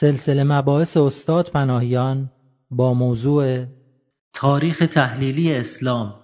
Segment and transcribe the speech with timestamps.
[0.00, 2.30] سلسله مباحث استاد پناهیان
[2.70, 3.64] با موضوع
[4.34, 6.14] تاریخ تحلیلی اسلام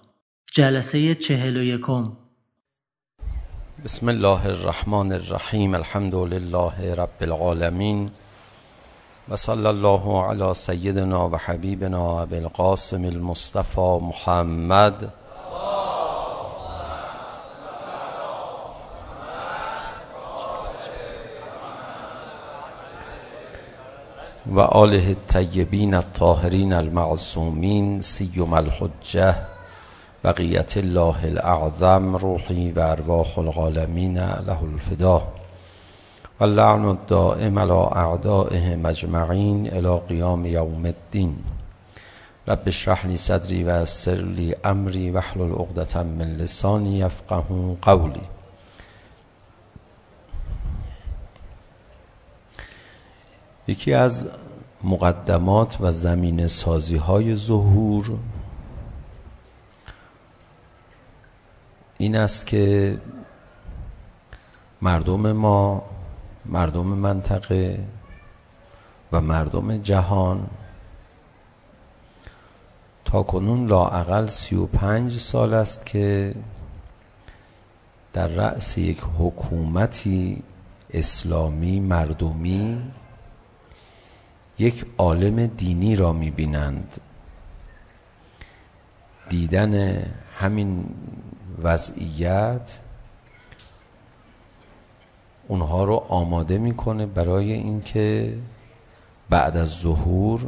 [0.51, 2.17] جلسه چهل و یکم.
[3.85, 8.09] بسم الله الرحمن الرحیم الحمد لله رب العالمین
[9.29, 15.13] و صلی الله علی سیدنا و حبیبنا ابی القاسم المصطفى محمد
[24.51, 29.35] وآله الطيبين الطاهرين المعصومين سيما الحجة
[30.23, 35.33] بقية الله الأعظم روحي وأرواح العالمين له الفداء
[36.39, 41.37] واللعن الدائم على أعدائه مجمعين إلى قيام يوم الدين
[42.49, 48.34] رب اشرح لي صدري ويسر لي أمري واحلل عقدة من لساني يفقه قولي
[53.67, 54.27] یکی از
[54.83, 58.17] مقدمات و زمین سازی های ظهور
[61.97, 62.97] این است که
[64.81, 65.83] مردم ما
[66.45, 67.79] مردم منطقه
[69.11, 70.47] و مردم جهان
[73.05, 76.35] تا کنون لاعقل سی و پنج سال است که
[78.13, 80.43] در رأس یک حکومتی
[80.93, 82.81] اسلامی مردمی
[84.59, 87.01] یک عالم دینی را میبینند.
[89.29, 90.03] دیدن
[90.35, 90.85] همین
[91.63, 92.79] وضعیت
[95.47, 98.37] اونها رو آماده میکنه برای اینکه
[99.29, 100.45] بعد از ظهور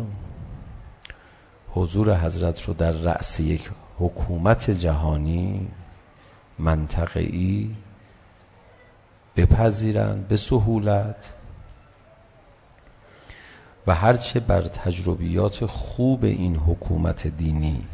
[1.69, 3.69] حضور حضرت رو در رأس یک
[3.99, 5.67] حکومت جهانی
[6.59, 7.69] منطقه‌ای
[9.35, 11.33] بپذیرن به سهولت.
[13.87, 17.87] و هرچه بر تجربیات خوب این حکومت دینی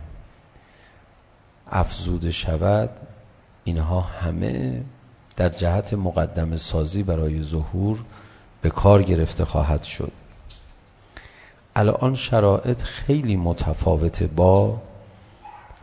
[1.71, 2.89] افزوده شود
[3.63, 4.83] اینها همه
[5.35, 8.03] در جهت مقدم سازی برای ظهور
[8.61, 10.11] به کار گرفته خواهد شد.
[11.75, 14.81] الان شرایط خیلی متفاوته با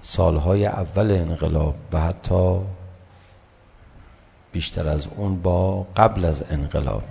[0.03, 2.60] سالهای اول انقلاب و حتی
[4.53, 7.03] بیشتر از اون با قبل از انقلاب.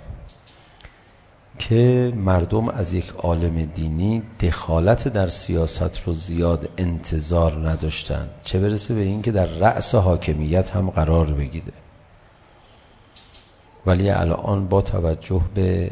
[1.60, 8.28] که مردم از یک عالم دینی دخالت در سیاست رو زیاد انتظار نداشتن.
[8.44, 11.72] چه برسه به این که در رأس حاکمیت هم قرار بگیره.
[13.86, 15.90] ولی الان با توجه به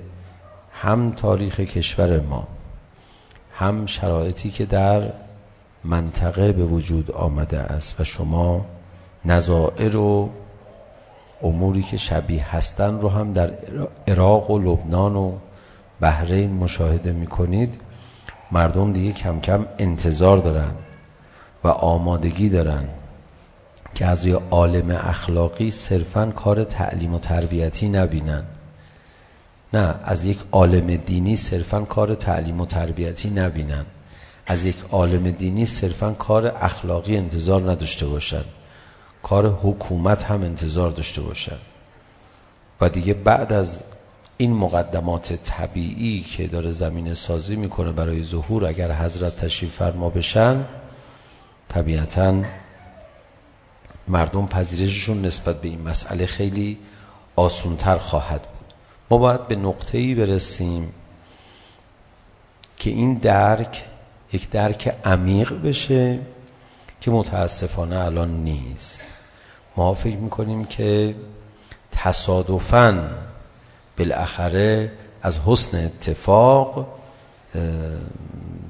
[0.72, 2.46] هم تاریخ کشور ما
[3.52, 5.12] هم شرایطی که در
[5.84, 8.66] منطقه به وجود آمده است و شما
[9.24, 10.30] نظائر و
[11.42, 13.50] اموری که شبیه هستن رو هم در
[14.08, 15.32] عراق و لبنان و
[16.00, 17.80] بهره مشاهده میکنید.
[18.52, 20.70] مردم دیگه کم کم انتظار دارن
[21.64, 22.88] و آمادگی دارن
[23.94, 28.42] که از یه عالم اخلاقی صرفا کار تعلیم و تربیتی نبینن.
[29.72, 33.84] نه از یک عالم دینی صرفا کار تعلیم و تربیتی نبینن.
[34.46, 38.44] از یک عالم دینی صرفا کار اخلاقی انتظار نداشته باشن.
[39.22, 41.56] کار حکومت هم انتظار داشته باشن.
[42.80, 43.82] و دیگه بعد از
[44.40, 50.64] این مقدمات طبیعی که داره زمین سازی میکنه برای ظهور اگر حضرت تشریف فرما بشن
[51.68, 52.42] طبیعتا
[54.08, 56.78] مردم پذیرششون نسبت به این مسئله خیلی
[57.36, 58.74] آسونتر خواهد بود.
[59.10, 60.92] ما باید به نقطه‌ای برسیم
[62.76, 63.84] که این درک
[64.32, 66.18] یک درک عمیق بشه
[67.00, 69.06] که متاسفانه الان نیست.
[69.76, 71.14] ما فکر میکنیم که
[71.92, 73.08] تصادفاً
[73.98, 74.92] بالاخره
[75.22, 76.86] از حسن اتفاق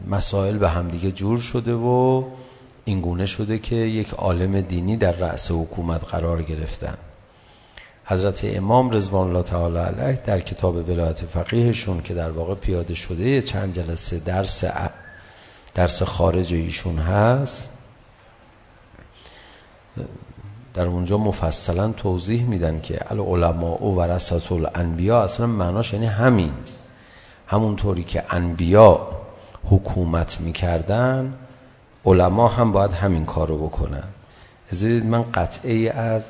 [0.07, 2.25] مسائل به هم دیگه جور شده و
[2.85, 6.95] این گونه شده که یک عالم دینی در رأس حکومت قرار گرفتن
[8.05, 13.43] حضرت امام رضوان الله تعالی علیه در کتاب ولایت فقیهشون که در واقع پیاده شده
[13.43, 14.65] چند جلسه درس
[15.75, 17.69] درس خارج ایشون هست.
[20.79, 26.53] در اونجا مفصلا توضیح میدن که العلماء و ورثه الانبیا اصلا معناش یعنی همین.
[27.47, 29.07] همونطوری که انبیا
[29.65, 31.35] حکومت میکردن
[32.05, 34.05] علما هم باید همین کار رو بکنن.
[34.73, 36.25] از من قطعه از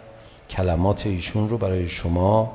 [0.51, 2.53] کلمات ایشون رو برای شما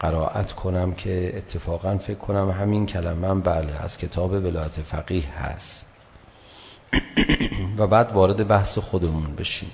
[0.00, 5.86] قرائت کنم که اتفاقا فکر کنم همین کلمه هم بله از کتاب ولایت فقیه هست.
[7.78, 9.70] و بعد وارد بحث خودمون بشیم.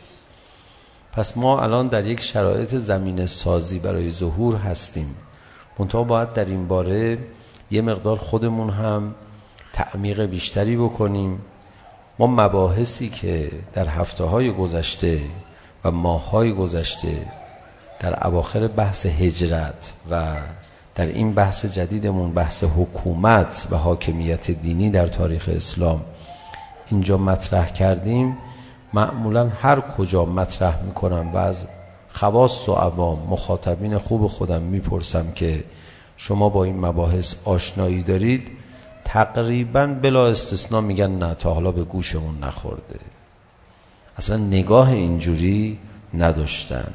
[1.12, 5.14] پس ما الان در یک شرایط زمین سازی برای ظهور هستیم.
[5.79, 7.19] منتها باید در این باره
[7.70, 9.14] یه مقدار خودمون هم
[9.73, 11.41] تعمیق بیشتری بکنیم.
[12.19, 15.20] ما مباحثی که در هفته های گذشته
[15.85, 17.26] و ماه های گذشته
[18.00, 20.37] در اواخر بحث هجرت و
[20.94, 26.00] در این بحث جدیدمون بحث حکومت و حاکمیت دینی در تاریخ اسلام
[26.91, 28.37] اینجا مطرح کردیم.
[28.93, 31.67] معمولا هر کجا مطرح میکنم و از
[32.09, 35.65] خواص و عوام مخاطبین خوب خودم میپرسم که
[36.17, 38.43] شما با این مباحث آشنایی دارید؟
[39.05, 42.99] تقریبا بلا استثنا میگن نه تا حالا به گوشمون نخورده.
[44.19, 45.79] اصلا نگاه اینجوری
[46.15, 46.93] نداشتن.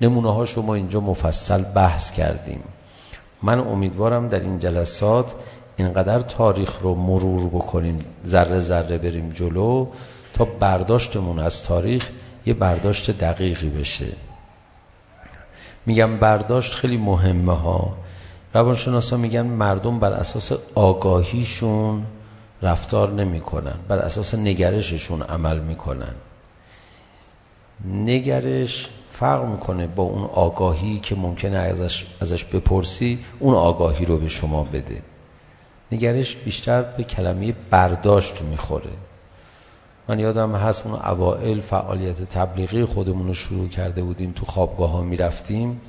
[0.00, 2.60] نمونه ها شما اینجا مفصل بحث کردیم.
[3.42, 5.34] من امیدوارم در این جلسات
[5.76, 9.86] اینقدر تاریخ رو مرور بکنیم ذره ذره بریم جلو.
[10.34, 12.10] تا برداشتمون از تاریخ
[12.46, 14.06] یه برداشت دقیقی بشه.
[15.86, 17.96] میگم برداشت خیلی مهمه ها.
[18.54, 22.06] روانشناسا میگن مردم بر اساس آگاهیشون
[22.62, 26.14] رفتار نمیکنن بر اساس نگرششون عمل میکنن.
[27.84, 34.28] نگرش فرق میکنه با اون آگاهی که ممکنه ازش ازش بپرسی اون آگاهی رو به
[34.28, 35.02] شما بده.
[35.92, 38.90] نگرش بیشتر به کلمه برداشت میخوره.
[40.10, 45.02] من یادم هست اون اوائل فعالیت تبلیغی خودمون رو شروع کرده بودیم تو خوابگاه ها
[45.02, 45.80] میرفتیم.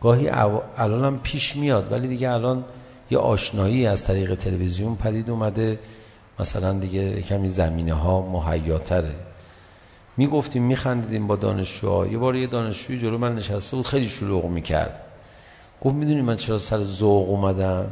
[0.00, 0.60] گاهی او...
[0.76, 2.64] الان هم پیش میاد ولی دیگه الان
[3.10, 5.78] یه آشنایی از طریق تلویزیون پدید اومده.
[6.40, 9.14] مثلا دیگه کمی زمینه ها مهیاتره.
[10.54, 12.06] می خندیدیم با دانشجوها.
[12.06, 15.00] یه بار یه دانشجوی جلو من نشسته بود خیلی شلوغ میکرد.
[15.84, 17.86] گفت میدونی من چرا سر ذوق اومدم؟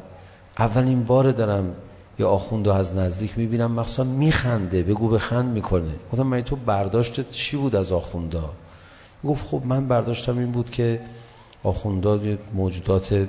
[0.59, 1.77] اولین بار دارم
[2.19, 5.95] یا آخوندو از نزدیک میبینم مخصوصا میخنده بگو بخند میکنه.
[6.13, 8.51] گفتم من تو برداشتت چی بود از آخوندا؟
[9.25, 11.01] گفت خب من برداشتم این بود که
[11.63, 12.21] آخوندا
[12.55, 13.27] موجودات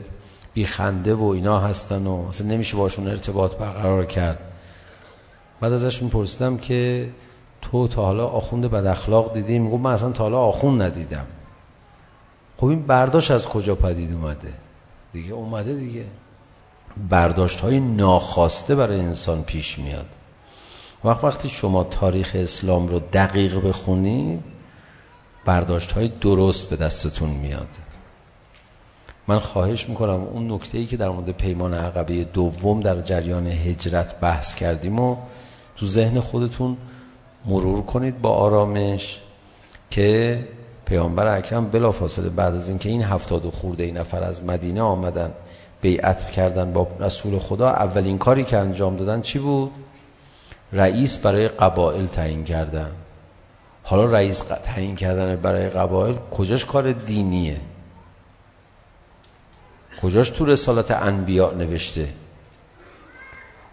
[0.53, 4.43] بیخنده و اینا هستن و اصلا نمیشه باشون ارتباط برقرار کرد.
[5.59, 7.09] بعد ازش میپرسیدم که
[7.61, 11.25] تو تا حالا آخوند بد اخلاق دیدی؟ میگفت من اصلا تا حالا آخوند ندیدم.
[12.57, 14.53] خب این برداشت از کجا پدید اومده؟
[15.13, 16.05] دیگه اومده دیگه.
[17.09, 20.05] برداشت های ناخواسته برای انسان پیش میاد.
[21.03, 24.43] وقت وقتی شما تاریخ اسلام رو دقیق بخونید
[25.45, 27.67] برداشت های درست به دستتون میاد.
[29.27, 34.19] من خواهش میکنم اون نکته ای که در مورد پیمان عقبه دوم در جریان هجرت
[34.19, 35.15] بحث کردیم و
[35.75, 36.77] تو ذهن خودتون
[37.45, 39.19] مرور کنید با آرامش
[39.91, 40.47] که
[40.85, 45.33] پیامبر اکرم بلافاصله بعد از اینکه این 70 خورده ای نفر از مدینه آمدن
[45.85, 49.71] بیعت کردن با رسول خدا اولین کاری که انجام دادن چی بود؟
[50.73, 52.91] رئیس برای قبائل تعیین کردن.
[53.83, 57.57] حالا رئیس تعیین کردن برای قبائل کجاش کار دینیه؟
[60.01, 62.07] کجاش تو رسالت انبیا نوشته؟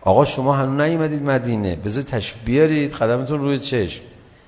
[0.03, 4.03] آقا شما هنوز نیومدید مدینه بذار تشریف بیارید قدمتون روی چشم.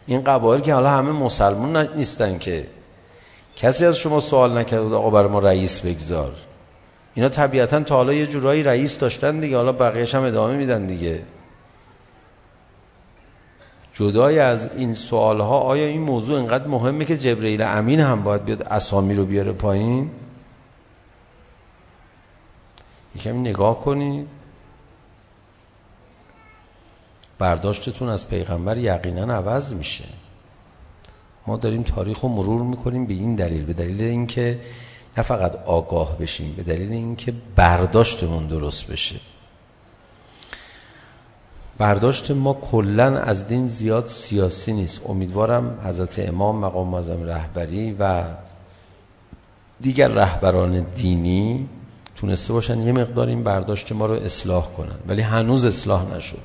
[0.07, 2.67] این قبایل که حالا همه مسلمان نیستن که.
[3.57, 6.33] کسی از شما سوال نکرد آقا برای ما رئیس بگذار.
[7.15, 11.23] اینا طبیعتا تا حالا یه جورایی رئیس داشتن دیگه حالا بقیه‌ش هم ادامه میدن دیگه
[13.95, 18.63] جدای از این سوالها آیا این موضوع اینقدر مهمه که جبرئیل امین هم باید بیاد
[18.63, 20.11] اسامی رو بیاره پایین
[23.17, 24.27] یکم نگاه کنید
[27.39, 30.05] برداشتتون از پیغمبر یقینا عوض میشه
[31.47, 34.61] ما داریم تاریخ رو مرور میکنیم به این دلیل به دلیل اینکه
[35.17, 36.55] نه فقط آگاه بشیم.
[36.57, 39.17] به دلیل اینکه برداشتمون درست بشه.
[41.79, 45.01] برداشت ما کلا از دین زیاد سیاسی نیست.
[45.07, 48.23] امیدوارم حضرت امام مقام معظم رهبری و
[49.81, 51.69] دیگر رهبران دینی
[52.17, 54.99] تونسته باشن یه مقدار این برداشت ما رو اصلاح کنن.
[55.09, 56.41] ولی هنوز اصلاح نشده.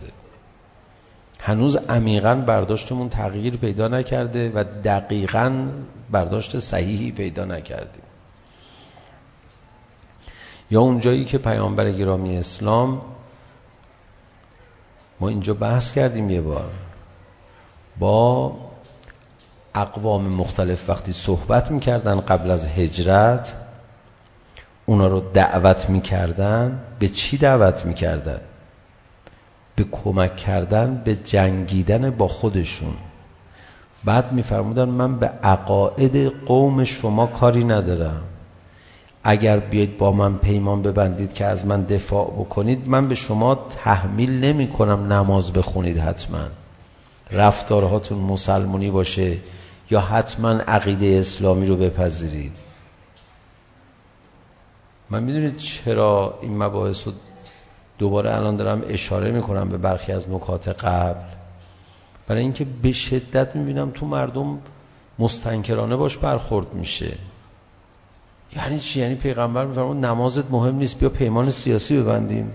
[1.39, 5.67] هنوز عمیقا برداشتمون تغییر پیدا نکرده و دقیقا
[6.11, 8.08] برداشت صحیحی پیدا نکردیم.
[10.71, 13.01] یا اون جایی که پیامبر گرامی اسلام
[15.19, 16.71] ما اینجا بحث کردیم یه بار.
[17.99, 18.55] با
[19.75, 23.55] اقوام مختلف وقتی صحبت میکردن قبل از هجرت
[24.85, 26.79] اونا رو دعوت میکردن.
[26.99, 28.39] به چی دعوت میکردن؟
[29.75, 32.93] به کمک کردن به جنگیدن با خودشون.
[34.03, 38.21] بعد میفرمودن من به عقاید قوم شما کاری ندارم.
[39.23, 44.45] اگر بیاید با من پیمان ببندید که از من دفاع بکنید من به شما تحمیل
[44.45, 46.39] نمی کنم نماز بخونید حتما.
[47.31, 49.37] رفتارهاتون مسلمونی باشه
[49.91, 52.51] یا حتما عقیده اسلامی رو بپذیرید.
[55.09, 57.13] من میدونید چرا این مباحث رو
[57.97, 61.21] دوباره الان دارم اشاره میکنم به برخی از نکات قبل.
[62.27, 64.59] برای اینکه به شدت میبینم تو مردم
[65.19, 67.13] مستنکرانه باش برخورد میشه.
[68.55, 72.51] یعنی چی؟ یعنی پیغمبر میفرمود نمازت مهم نیست بیا پیمان سیاسی ببندیم.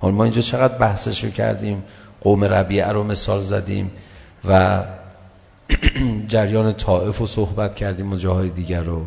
[0.00, 1.84] حالا ما اینجا چقدر بحثشو کردیم
[2.20, 3.90] قوم ربیعه رو مثال زدیم
[4.44, 4.84] و
[6.28, 9.06] جریان طائف رو صحبت کردیم و جاهای دیگر رو.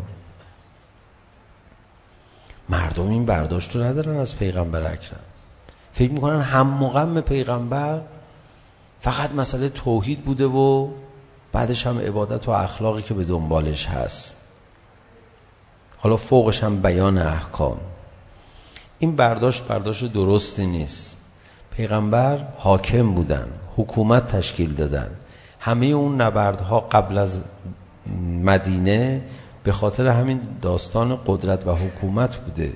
[2.70, 5.20] مردم این برداشت رو ندارن از پیغمبر اکرم.
[5.94, 8.02] فکر میکنن هم مقام پیغمبر
[9.02, 10.90] فقط مسئله توحید بوده و
[11.52, 14.45] بعدش هم عبادت و اخلاقی که به دنبالش هست.
[15.98, 17.78] حالا فوقش هم بیان احکام
[19.00, 21.18] این برداشت برداشت درستی نیست
[21.72, 23.48] پیغمبر حاکم بودن
[23.78, 25.10] حکومت تشکیل دادن
[25.60, 27.40] همه اون نبردها قبل از
[28.44, 29.22] مدینه
[29.64, 32.74] به خاطر همین داستان قدرت و حکومت بوده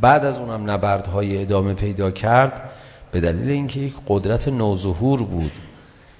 [0.00, 2.70] بعد از اونم نبردهای ادامه پیدا کرد
[3.12, 5.52] به دلیل اینکه یک قدرت نوظهور بود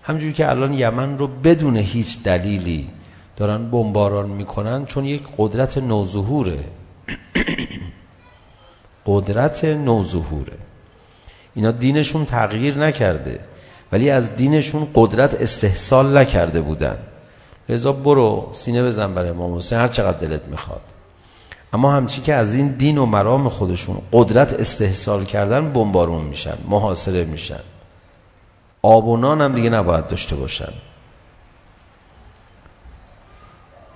[0.02, 2.90] همجوری که الان یمن رو بدون هیچ دلیلی
[3.38, 6.64] دارن بمباران میکنن چون یک قدرت نوظهوره.
[9.07, 10.59] قدرت نوظهوره.
[11.54, 13.40] اینا دینشون تغییر نکرده
[13.92, 16.97] ولی از دینشون قدرت استحصال نکرده بودن.
[17.68, 20.83] لذا برو سینه بزن برای امام حسین هر چقدر دلت میخواد.
[21.73, 27.25] اما همچی که از این دین و مرام خودشون قدرت استحصال کردن بمبارون میشن محاصره
[27.25, 27.61] میشن.
[28.83, 30.73] آب و نان هم دیگه نباید داشته باشن.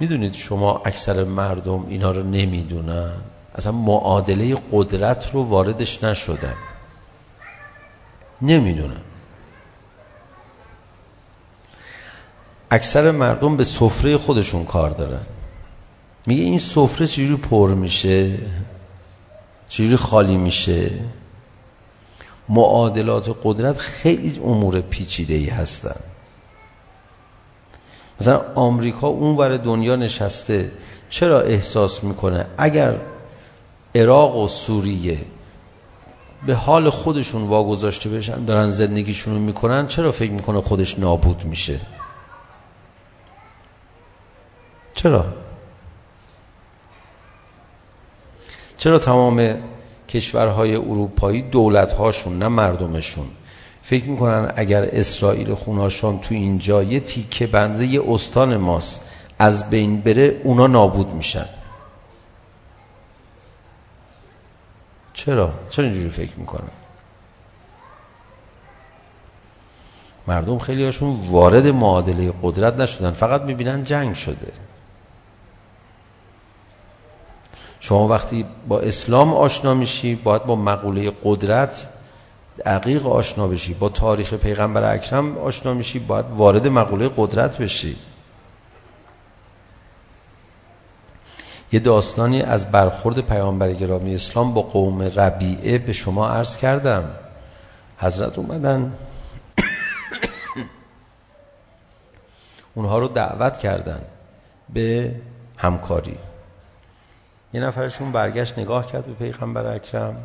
[0.03, 3.13] میدونید شما اکثر مردم اینا رو نمیدونن.
[3.55, 6.55] اصلا معادله قدرت رو واردش نشدن
[8.43, 9.01] نمیدونن.
[12.71, 15.27] اکثر مردم به سفره خودشون کار دارن.
[16.27, 18.39] میگه این سفره چجوری پر میشه؟
[19.69, 20.91] چجوری خالی میشه؟
[22.49, 26.12] معادلات قدرت خیلی امور پیچیده ای هستن.
[28.21, 30.71] مثلا آمریکا اونور دنیا نشسته
[31.11, 32.95] چرا احساس میکنه اگر
[33.95, 35.19] عراق و سوریه
[36.47, 41.81] به حال خودشون واگذاشته بشن دارن زندگیشون رو میکنن چرا فکر میکنه خودش نابود میشه
[44.95, 45.25] چرا
[48.79, 49.55] چرا تمام
[50.09, 53.27] کشورهای اروپایی دولت‌هاشون نه مردمشون
[53.83, 60.01] فکر میکنن اگر اسرائیل خوناشان تو اینجا یه تیکه بنزه یه استان ماست از بین
[60.01, 61.47] بره اونا نابود میشن
[65.15, 66.71] چرا؟ چرا اینجوری فکر میکنن؟
[70.27, 74.53] مردم خیلی هاشون وارد معادله قدرت نشدن فقط میبینن جنگ شده
[77.81, 81.87] شما وقتی با اسلام آشنا میشی باید با مقوله قدرت
[82.67, 87.97] عقیق آشنا بشی با تاریخ پیغمبر اکرم آشنا میشی باید وارد مقوله قدرت بشی
[91.73, 97.11] یه داستانی از برخورد پیامبر گرامی اسلام با قوم ربیعه به شما عرض کردم
[97.99, 98.93] حضرت اومدن
[102.75, 104.01] اونها رو دعوت کردن
[104.69, 105.15] به
[105.57, 106.19] همکاری
[107.53, 110.17] یه نفرشون برگشت نگاه کرد به پیغمبر اکرم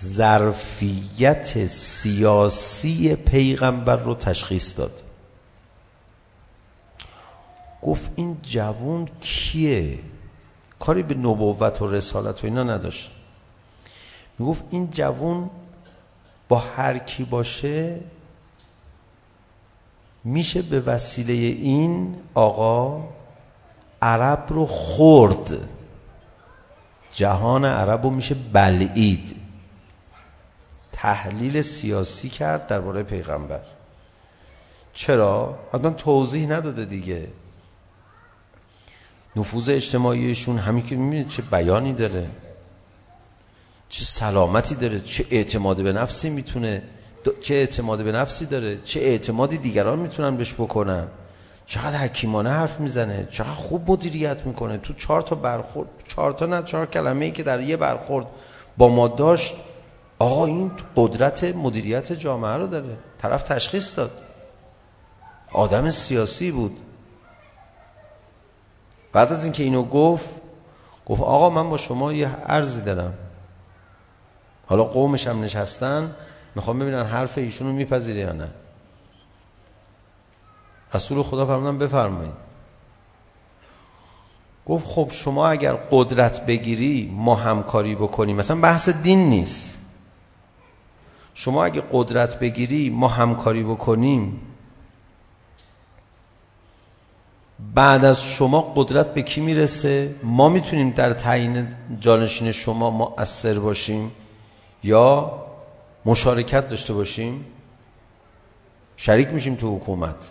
[0.00, 5.02] ظرفیت سیاسی پیغمبر رو تشخیص داد.
[7.82, 9.98] گفت این جوون کیه؟
[10.78, 13.10] کاری به نبوت و رسالت و اینا نداشت.
[14.38, 15.50] میگفت این جوون
[16.48, 18.00] با هر کی باشه
[20.24, 23.04] میشه به وسیله این آقا
[24.02, 25.58] عرب رو خورد.
[27.12, 29.47] جهان عرب رو میشه بلعید.
[31.00, 33.60] تحلیل سیاسی کرد درباره پیغمبر.
[34.94, 37.28] چرا؟ حتما توضیح نداده دیگه.
[39.36, 42.26] نفوذ اجتماعیشون همین که میبینید چه بیانی داره.
[43.88, 45.00] چه سلامتی داره.
[45.00, 46.82] چه اعتماد به نفسی میتونه
[47.42, 48.78] چه اعتماد به نفسی داره.
[48.84, 51.06] چه اعتمادی دیگران میتونن بهش بکنن.
[51.66, 53.28] چقدر حکیمانه حرف میزنه.
[53.30, 54.78] چقدر خوب مدیریت میکنه.
[54.78, 58.26] تو چهار تا برخورد چهار تا نه چهار کلمه ای که در یه برخورد
[58.76, 59.54] با ما داشت
[60.18, 62.96] آقا این قدرت مدیریت جامعه رو داره.
[63.18, 64.10] طرف تشخیص داد.
[65.52, 66.80] آدم سیاسی بود.
[69.12, 70.34] بعد از اینکه اینو گفت
[71.06, 73.14] گفت آقا من با شما یه عرضی دارم.
[74.66, 76.14] حالا قومش هم نشستن
[76.54, 78.48] میخوام ببینن حرف ایشون رو میپذیره یا نه.
[80.94, 82.48] رسول خدا فرمودن بفرمایید.
[84.66, 88.36] گفت خب شما اگر قدرت بگیری ما همکاری بکنیم.
[88.36, 89.87] مثلا بحث دین نیست.
[91.40, 94.40] شما اگه قدرت بگیری ما همکاری بکنیم.
[97.74, 101.68] بعد از شما قدرت به کی میرسه؟ ما میتونیم در تعیین
[102.00, 104.10] جانشین شما مؤثر باشیم
[104.82, 105.32] یا
[106.04, 107.44] مشارکت داشته باشیم؟
[108.96, 110.30] شریک میشیم تو حکومت.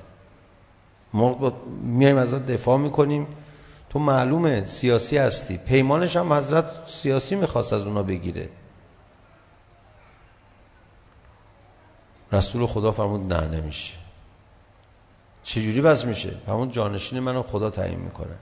[1.13, 3.27] ما میایم ازت دفاع میکنیم.
[3.89, 5.57] تو معلومه سیاسی هستی.
[5.57, 8.49] پیمانش هم حضرت سیاسی میخواست از اونا بگیره.
[12.31, 13.93] رسول خدا فرمود نه نمیشه.
[15.43, 18.35] چجوری بس میشه؟ همون جانشین منو خدا تعیین میکنه.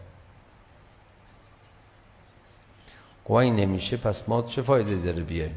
[3.30, 5.56] این نمیشه پس ما چه فایده داره بیایم؟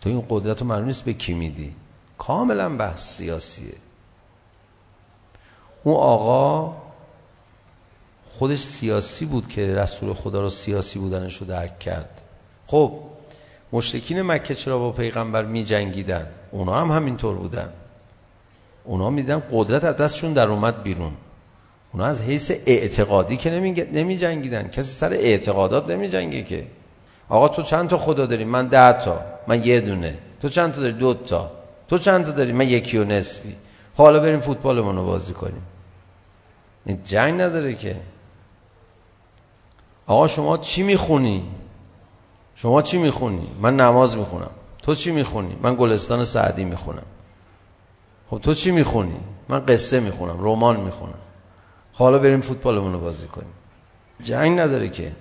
[0.00, 1.74] تو این قدرت رو معلوم نیست به کی میدی.
[2.18, 3.74] کاملا بحث سیاسیه.
[5.84, 6.76] اون آقا
[8.26, 12.20] خودش سیاسی بود که رسول خدا رو سیاسی بودنش رو درک کرد.
[12.66, 13.02] خب
[13.72, 17.68] مشرکین مکه چرا با پیغمبر می جنگیدن اونا هم همینطور بودن.
[18.84, 21.12] اونا میدن قدرت از دستشون در اومد بیرون.
[21.92, 26.66] اونا از حیث اعتقادی که نمی, نمی جنگیدن کسی سر اعتقادات نمی جنگه که.
[27.28, 29.20] آقا تو چند تا خدا داری؟ من ده تا.
[29.46, 30.18] من یه دونه.
[30.42, 31.50] تو چند تا داری؟ دو تا.
[31.88, 33.56] تو چند تا داری؟ من یکی و نصفی.
[33.96, 35.62] حالا بریم فوتبالمون رو بازی کنیم.
[36.86, 37.96] این جنگ نداره که.
[40.06, 41.44] آقا شما چی میخونی؟
[42.62, 44.50] شما چی میخونی؟ من نماز میخونم.
[44.82, 47.06] تو چی میخونی؟ من گلستان سعدی میخونم.
[48.30, 51.18] خب تو چی میخونی؟ من قصه میخونم رمان میخونم.
[51.92, 53.52] حالا بریم فوتبالمون رو بازی کنیم.
[54.20, 55.12] جنگ نداره که.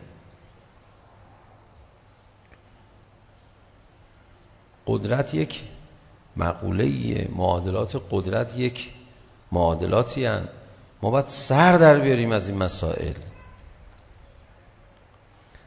[4.88, 5.63] قدرت یک
[6.38, 8.89] مقوله ایه معادلات قدرت یک
[9.51, 10.48] معادلاتی هن.
[11.01, 13.13] ما باید سر در بیاریم از این مسائل.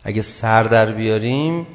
[0.04, 1.66] اگه سر در بیاریم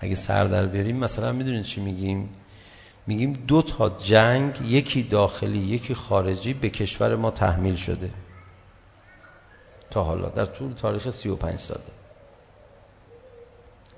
[0.00, 2.28] اگه سر در بیاریم مثلا میدونید چی میگیم؟
[3.06, 8.10] میگیم دو تا جنگ یکی داخلی یکی خارجی به کشور ما تحمیل شده.
[9.90, 11.80] تا حالا در طول تاریخ 35 ساله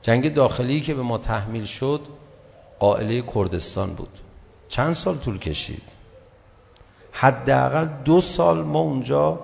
[0.03, 2.01] جنگ داخلی که به ما تحمیل شد
[2.79, 4.19] قائله کردستان بود.
[4.69, 6.02] چند سال طول کشید؟
[7.13, 9.41] حداقل دو سال ما اونجا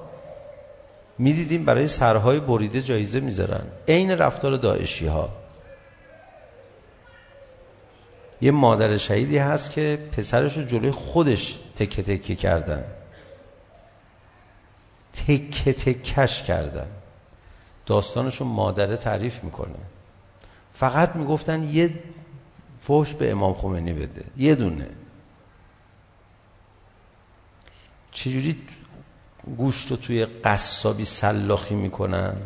[1.19, 3.63] میدیدیم برای سرهای بریده جایزه میذارن.
[3.89, 5.29] عین رفتار داعشی ها
[8.41, 12.85] یه مادر شهیدی هست که پسرش رو جلوی خودش تکه تکه کردن.
[15.13, 16.87] تکه تکش کردن.
[17.87, 19.75] داستانش رو مادره تعریف میکنه.
[20.73, 21.95] فقط میگفتن یه
[22.81, 24.25] فوش به امام خمینی بده.
[24.37, 24.87] یه دونه.
[28.13, 28.57] چجوری
[29.57, 32.37] گوشت رو توی قصابی سلاخی میکنن؟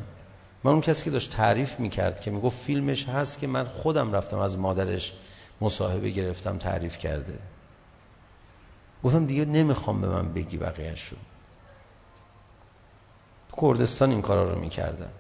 [0.65, 4.39] من اون کسی که داشت تعریف میکرد که میگفت فیلمش هست که من خودم رفتم
[4.39, 5.13] از مادرش
[5.61, 7.39] مصاحبه گرفتم تعریف کرده.
[9.05, 11.17] گفتم دیگه نمیخوام به من بگی بقیه شو
[13.63, 15.11] کردستان این کارا رو میکردن.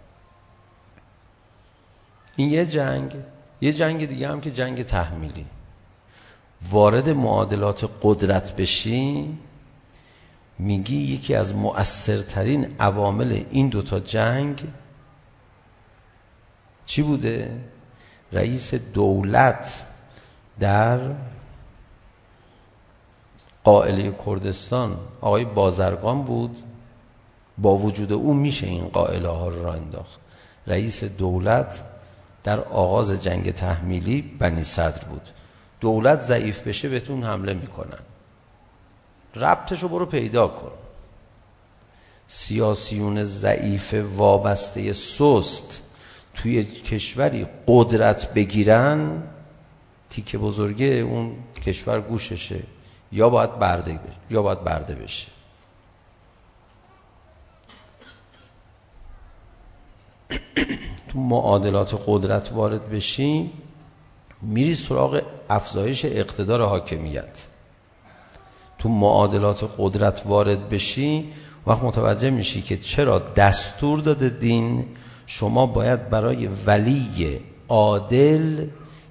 [2.36, 3.16] این یه جنگ
[3.60, 5.46] یه جنگ دیگه هم که جنگ تحمیلی.
[6.70, 9.38] وارد معادلات قدرت بشی
[10.62, 14.64] میگی یکی از مؤثرترین عوامل این دوتا جنگ
[16.86, 17.60] چی بوده؟
[18.32, 19.86] رئیس دولت
[20.60, 21.00] در
[23.64, 26.62] قائله کردستان آقای بازرگان بود.
[27.58, 30.20] با وجود او میشه این قائله ها را انداخت.
[30.66, 31.82] رئیس دولت
[32.44, 35.28] در آغاز جنگ تحمیلی بنی صدر بود.
[35.80, 37.98] دولت ضعیف بشه بهتون حمله میکنن.
[39.34, 40.72] ربطش رو برو پیدا کن.
[42.26, 45.82] سیاسیون ضعیف وابسته سست
[46.34, 49.22] توی کشوری قدرت بگیرن
[50.10, 52.60] تیک بزرگه اون کشور گوششه.
[53.12, 55.28] یا باید برده بشه یا باید برده بشه.
[61.08, 63.50] تو معادلات قدرت وارد بشی
[64.42, 67.46] میری سراغ افزایش اقتدار حاکمیت.
[68.82, 71.28] تو معادلات قدرت وارد بشی
[71.66, 74.84] وقت متوجه میشی که چرا دستور داده دین
[75.26, 78.66] شما باید برای ولی عادل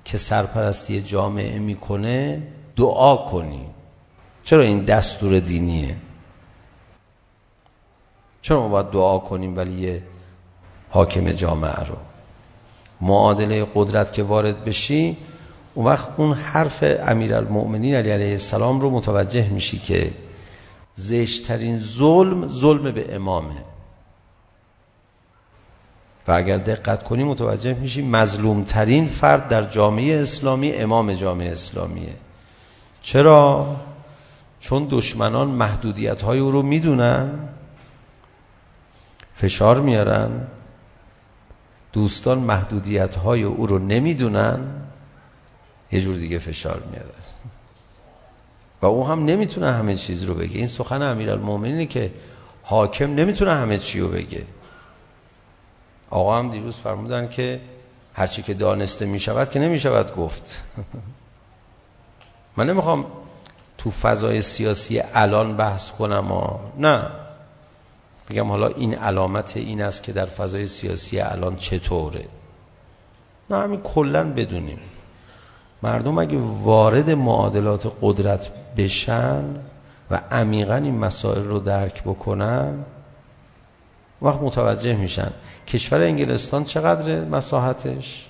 [0.05, 2.41] که سرپرستی جامعه میکنه
[2.75, 3.65] دعا کنی.
[4.43, 5.97] چرا این دستور دینیه؟
[8.41, 10.01] چرا ما باید دعا کنیم ولی
[10.89, 11.95] حاکم جامعه رو؟
[13.01, 15.17] معادله قدرت که وارد بشی
[15.73, 20.12] اون وقت اون حرف امیر المؤمنین علی علیه السلام رو متوجه میشی که
[20.93, 23.55] زشترین ظلم ظلم به امامه
[26.27, 32.13] و اگر دقت کنی متوجه میشی مظلومترین فرد در جامعه اسلامی امام جامعه اسلامیه
[33.01, 33.75] چرا؟
[34.60, 37.29] چون دشمنان محدودیت های او رو میدونن
[39.36, 40.29] فشار میارن
[41.93, 44.60] دوستان محدودیت های او رو نمیدونن
[45.91, 47.10] یه جور دیگه فشار میاره
[48.82, 50.58] و او هم نمیتونه همه چیز رو بگه.
[50.58, 52.12] این سخن امیرالمومنینه که
[52.63, 54.45] حاکم نمیتونه همه چی رو بگه.
[56.10, 57.62] آقا هم دیروز فرمودن که
[58.13, 60.63] هر چی که دانسته میشود که نمیشود گفت.
[62.58, 63.06] من نمیخوام
[63.77, 66.58] تو فضای سیاسی الان بحث کنم آ.
[66.77, 67.04] نه.
[68.30, 72.25] میگم حالا این علامت این است که در فضای سیاسی الان چطوره.
[73.49, 74.80] نه همین کلن بدونیم.
[75.84, 79.44] مردم اگه وارد معادلات قدرت بشن
[80.12, 82.86] و عمیقا این مسائل رو درک بکنن
[84.22, 85.32] وقت متوجه میشن.
[85.67, 88.26] کشور انگلستان چقدر مساحتش؟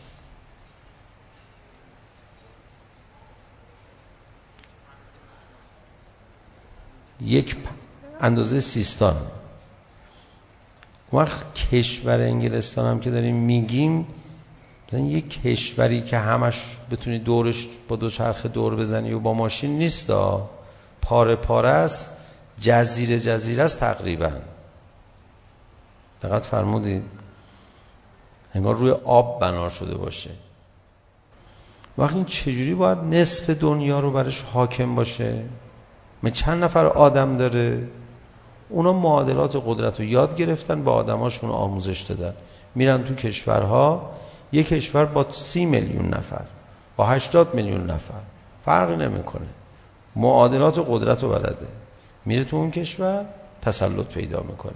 [7.22, 7.56] یک
[8.22, 9.16] اندازه سیستان.
[11.14, 14.08] وقت کشور انگلستان هم که داریم میگیم
[14.91, 19.77] مثلا یک کشوری که همش بتونی دورش با دو چرخ دور بزنی و با ماشین
[19.77, 20.12] نیست
[21.01, 22.10] پاره پاره است
[22.60, 24.32] جزیره جزیره است تقریبا
[26.23, 27.04] دقت فرمودید
[28.56, 30.30] انگار روی آب بنا شده باشه
[31.97, 35.43] وقتی این چجوری باید نصف دنیا رو برش حاکم باشه
[36.23, 37.88] ما چند نفر آدم داره
[38.69, 42.34] اونا معادلات قدرت رو یاد گرفتن با آدماشون آموزش دادن
[42.75, 44.12] میرن تو کشورها
[44.52, 46.46] یک کشور با 30 میلیون نفر
[46.96, 48.22] با 80 میلیون نفر
[48.66, 49.48] فرقی نمیکنه
[50.16, 51.68] معادلات و قدرت و بلده
[52.26, 53.26] میره تو اون کشور
[53.62, 54.74] تسلط پیدا میکنه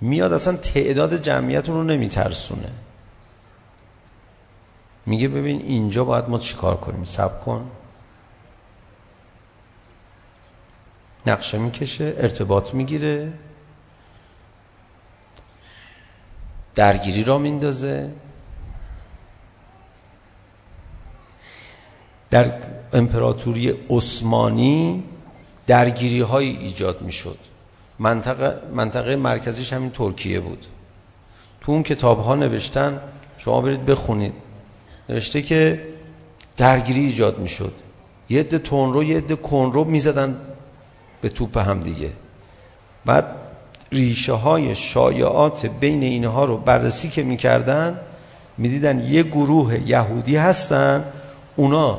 [0.00, 2.70] میاد اصلا تعداد جمعیت رو نمیترسونه
[5.06, 7.70] میگه ببین اینجا باید ما چیکار کنیم سب کن
[11.26, 13.32] نقشه میکشه ارتباط میگیره
[16.78, 18.10] درگیری را میندازه.
[22.30, 22.52] در
[22.92, 25.02] امپراتوری عثمانی
[25.66, 27.38] درگیری های ایجاد می شد
[27.98, 30.66] منطقه, منطقه مرکزیش همین ترکیه بود.
[31.60, 33.00] تو اون کتاب ها نوشتن
[33.38, 34.32] شما برید بخونید.
[35.08, 35.86] نوشته که
[36.56, 37.72] درگیری ایجاد می شد
[38.28, 40.40] یه عده تون رو یه عده کن رو می زدن
[41.20, 42.12] به توپ هم دیگه.
[43.04, 43.37] بعد
[43.92, 47.98] ریشه های شایعات بین اینها رو بررسی که میکردن
[48.58, 51.04] میدیدن یه گروه یهودی هستن
[51.56, 51.98] اونا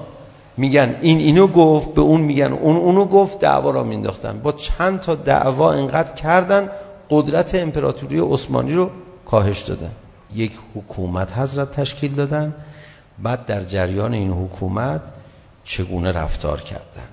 [0.57, 5.01] میگن این اینو گفت به اون میگن اون اونو گفت دعوا را مینداختن با چند
[5.01, 6.69] تا دعوا اینقدر کردن
[7.09, 8.89] قدرت امپراتوری عثمانی رو
[9.25, 9.91] کاهش دادن.
[10.35, 12.53] یک حکومت حضرت تشکیل دادن
[13.19, 15.01] بعد در جریان این حکومت
[15.63, 17.09] چگونه رفتار کردن.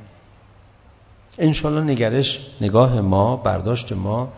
[1.39, 4.29] انشالله نگرش نگاه ما برداشت ما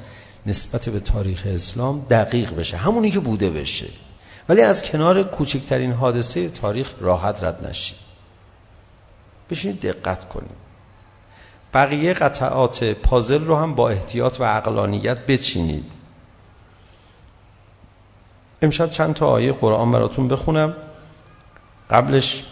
[0.47, 2.77] نسبت به تاریخ اسلام دقیق بشه.
[2.77, 3.87] همونی که بوده بشه.
[4.49, 7.97] ولی از کنار کوچکترین حادثه تاریخ راحت رد نشید
[9.51, 10.69] بشینید دقت کنید.
[11.75, 15.93] بقیه قطعات پازل رو هم با احتیاط و عقلانیت بچینید.
[18.63, 20.75] امشب چند تا آیه قرآن براتون بخونم.
[21.91, 22.45] قبلش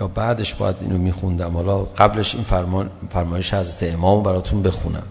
[0.00, 1.54] یا بعدش باید اینو میخوندم.
[1.54, 5.06] حالا قبلش این فرمان فرمایش حضرت امام براتون بخونم.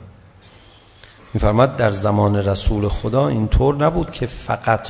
[1.33, 4.87] میفرماد در زمان رسول خدا اینطور نبود که فقط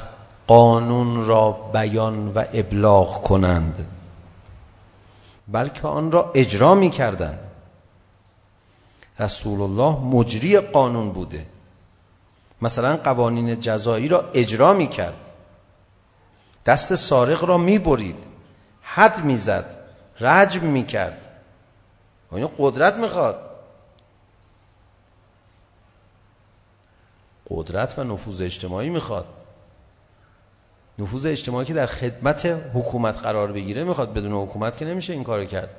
[0.47, 3.86] قانون را بیان و ابلاغ کنند
[5.47, 7.39] بلکه آن را اجرا میکردند.
[9.19, 11.45] رسول الله مجری قانون بوده.
[12.62, 15.17] مثلا قوانین جزایی را اجرا می کرد
[16.65, 18.19] دست سارق را می برید
[18.82, 19.78] حد می زد
[20.19, 21.28] رجم می کرد
[22.32, 23.47] و این قدرت می خواد
[27.50, 29.26] قدرت و نفوذ اجتماعی میخواد.
[31.00, 35.46] نفوذ اجتماعی که در خدمت حکومت قرار بگیره میخواد بدون حکومت که نمیشه این کارو
[35.46, 35.70] کرد.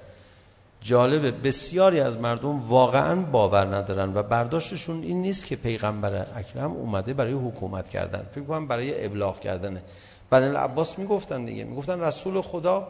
[0.80, 7.14] جالبه بسیاری از مردم واقعا باور ندارن و برداشتشون این نیست که پیغمبر اکرم اومده
[7.14, 8.26] برای حکومت کردن.
[8.32, 9.82] فکر کنم برای ابلاغ کردنه.
[10.30, 11.64] بن العباس میگفتن دیگه.
[11.64, 12.88] میگفتن رسول خدا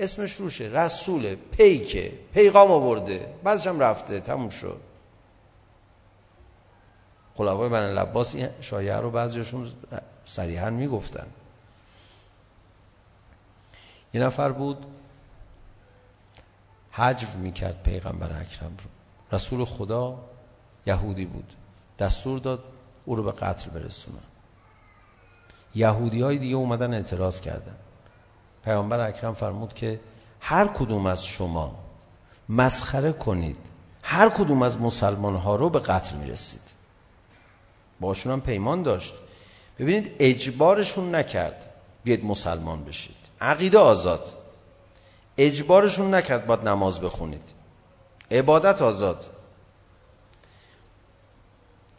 [0.00, 0.64] اسمش روشه.
[0.64, 3.26] رسول پیکه پیغام آورده.
[3.44, 4.20] بعدش هم رفته.
[4.20, 4.80] تموم شد.
[7.36, 9.72] خلافای بن العباس این شایعه رو بعضیشون
[10.24, 11.26] صریحا میگفتن.
[14.14, 14.86] یه نفر بود
[16.92, 18.90] حجو میکرد پیغمبر اکرم رو.
[19.32, 20.18] رسول خدا
[20.86, 21.52] یهودی بود.
[21.98, 22.64] دستور داد
[23.04, 24.18] او رو به قتل برسونه.
[25.74, 27.76] یهودی های دیگه اومدن اعتراض کردن.
[28.64, 30.00] پیامبر اکرم فرمود که
[30.40, 31.74] هر کدوم از شما
[32.48, 33.56] مسخره کنید.
[34.02, 36.75] هر کدوم از مسلمان ها رو به قتل میرسید.
[38.00, 39.14] باشون هم پیمان داشت.
[39.78, 41.70] ببینید اجبارشون نکرد
[42.04, 43.16] بیاید مسلمان بشید.
[43.40, 44.32] عقیده آزاد.
[45.38, 47.42] اجبارشون نکرد باید نماز بخونید.
[48.30, 49.26] عبادت آزاد.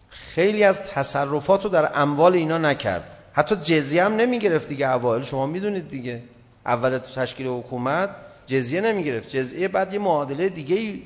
[0.10, 3.24] خیلی از تصرفات رو در اموال اینا نکرد.
[3.34, 6.24] حتی جزیه هم نمی گرفت دیگه اوائل شما میدونید دیگه.
[6.66, 8.10] اول تو تشکیل حکومت
[8.48, 11.00] جزیه نمی گرفت جزیه بعد یه معادله دیگه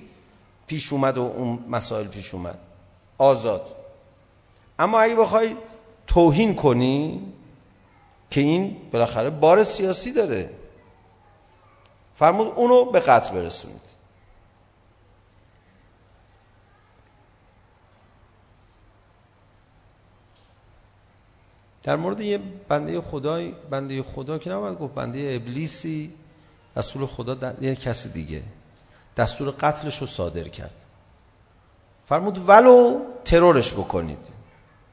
[0.67, 2.60] پیش اومد و اون مسائل پیش اومد.
[3.17, 3.81] آزاد.
[4.82, 5.56] اما اگه بخوای
[6.08, 7.34] توهین کنی
[8.30, 10.50] که این بالاخره بار سیاسی داره
[12.13, 13.91] فرمود اونو به قتل برسونید
[21.84, 26.13] در مورد یه بنده خدای بنده خدا که نباید گفت بنده ابلیسی
[26.76, 27.63] رسول خدا در...
[27.63, 28.44] یه کسی دیگه
[29.17, 30.86] دستور قتلش رو صادر کرد
[32.06, 34.31] فرمود ولو ترورش بکنید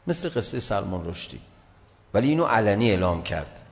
[0.09, 1.41] مثل قصه سلمان رشدی.
[2.15, 3.63] ولی اینو علنی اعلام کرد.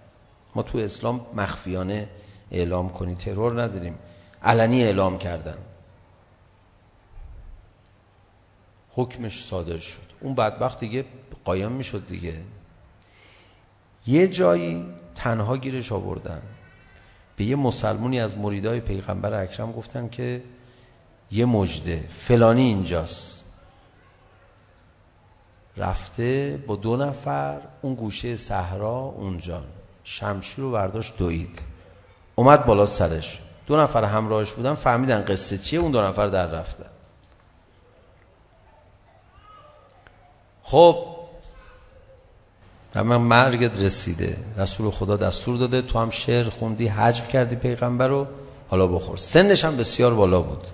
[0.55, 2.09] ما تو اسلام مخفیانه
[2.51, 3.99] اعلام کنی ترور نداریم.
[4.43, 5.57] علنی اعلام کردن.
[8.91, 10.01] حکمش صادر شد.
[10.21, 11.05] اون بدبخت دیگه
[11.45, 12.35] قایم میشد دیگه.
[14.07, 16.43] یه جایی تنها گیرش آوردن.
[17.37, 20.43] به یه مسلمونی از مریدای پیغمبر اکرم گفتن که
[21.31, 23.46] یه مجده فلانی اینجاست.
[25.77, 29.63] رفته با دو نفر اون گوشه صحرا اونجا.
[30.05, 31.59] شمشیر رو برداشت دوید.
[32.35, 33.41] اومد بالا سرش.
[33.67, 36.87] دو نفر همراهش بودن فهمیدن قصه چیه اون دو نفر در رفتن
[40.63, 40.97] خب
[42.95, 44.37] من مرگت رسیده.
[44.57, 48.27] رسول خدا دستور داده تو هم شعر خوندی حجف کردی پیغمبر رو
[48.69, 49.17] حالا بخور.
[49.17, 50.67] سنش هم بسیار بالا بود.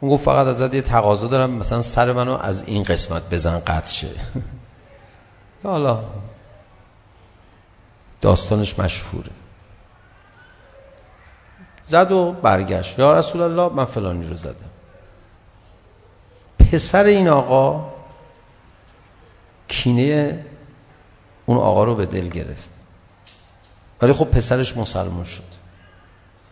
[0.00, 3.90] اون گفت فقط ازت یه تقاضا دارم مثلا سر منو از این قسمت بزن قطع
[3.90, 4.08] شه.
[5.62, 6.04] حالا
[8.20, 9.30] داستانش مشهوره.
[11.86, 12.98] زد و برگشت.
[12.98, 14.70] یا رسول الله من فلانی رو زدم.
[16.58, 17.92] پسر این آقا
[19.68, 20.44] کینه
[21.46, 22.70] اون آقا رو به دل گرفت.
[24.02, 25.42] ولی خب پسرش مسلمان شد.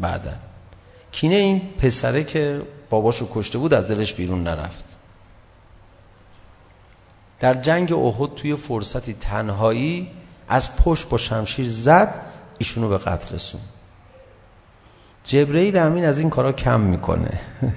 [0.00, 0.32] بعدا.
[1.12, 2.62] کینه این پسره که
[2.94, 4.96] باباشو کشته بود از دلش بیرون نرفت.
[7.40, 10.10] در جنگ احد توی فرصتی تنهایی
[10.48, 12.20] از پشت با شمشیر زد
[12.58, 13.60] ایشونو به قتل رسون
[15.24, 17.40] جبرئیل امین از این کارا کم میکنه.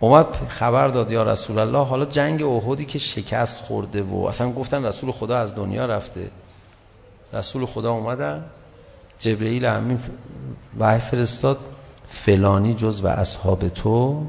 [0.00, 4.86] اومد خبر داد یا رسول الله حالا جنگ احدی که شکست خورده و اصلا گفتن
[4.86, 6.30] رسول خدا از دنیا رفته.
[7.32, 8.44] رسول خدا اومدن.
[9.18, 9.98] جبرئیل امین
[10.78, 11.58] وحی فرستاد.
[12.10, 14.26] فلانی جز و اصحاب تو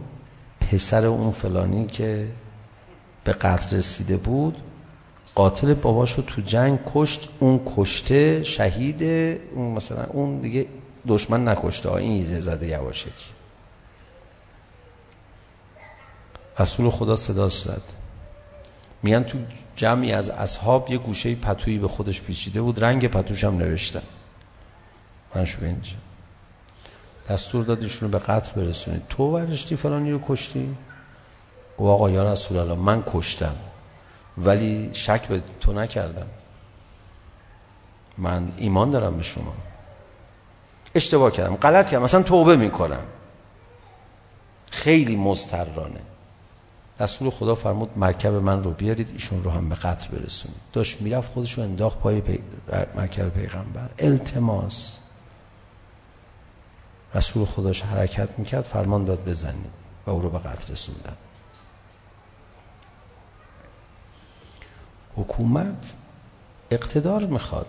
[0.59, 2.27] پسر اون فلانی که
[3.23, 4.57] به قتل رسیده بود
[5.35, 9.03] قاتل باباشو تو جنگ کشت اون کشته شهید
[9.55, 10.65] اون مثلا اون دیگه
[11.07, 13.29] دشمن نکشته این ایزه زده یواشکی.
[16.59, 17.81] رسول خدا صدا زد
[19.03, 19.37] میگن تو
[19.75, 24.03] جمعی از اصحاب یه گوشه پتویی به خودش پیچیده بود رنگ پتوش هم نوشتن.
[25.35, 26.10] من شو اینجا.
[27.29, 30.75] دستور داد ایشونو به قتل برسونید تو ورشتی فلانی رو کشتی؟
[31.79, 33.55] و آقا یا رسول الله من کشتم.
[34.37, 36.27] ولی شک به تو نکردم.
[38.17, 39.53] من ایمان دارم به شما.
[40.95, 42.03] اشتباه کردم غلط کردم.
[42.03, 43.03] مثلا توبه میکنم.
[44.71, 46.01] خیلی مسترانه
[46.99, 50.57] رسول خدا فرمود مرکب من رو بیارید ایشون رو هم به قتل برسونید.
[50.73, 52.39] داشت میرفت خودش رو انداخت پای پی...
[52.95, 53.89] مرکب پیغمبر.
[53.99, 54.97] التماس.
[57.15, 59.81] رسول خودش حرکت میکرد فرمان داد بزنید.
[60.05, 61.15] و او رو به قتل رسوندن.
[65.15, 65.93] حکومت
[66.71, 67.67] اقتدار میخواد.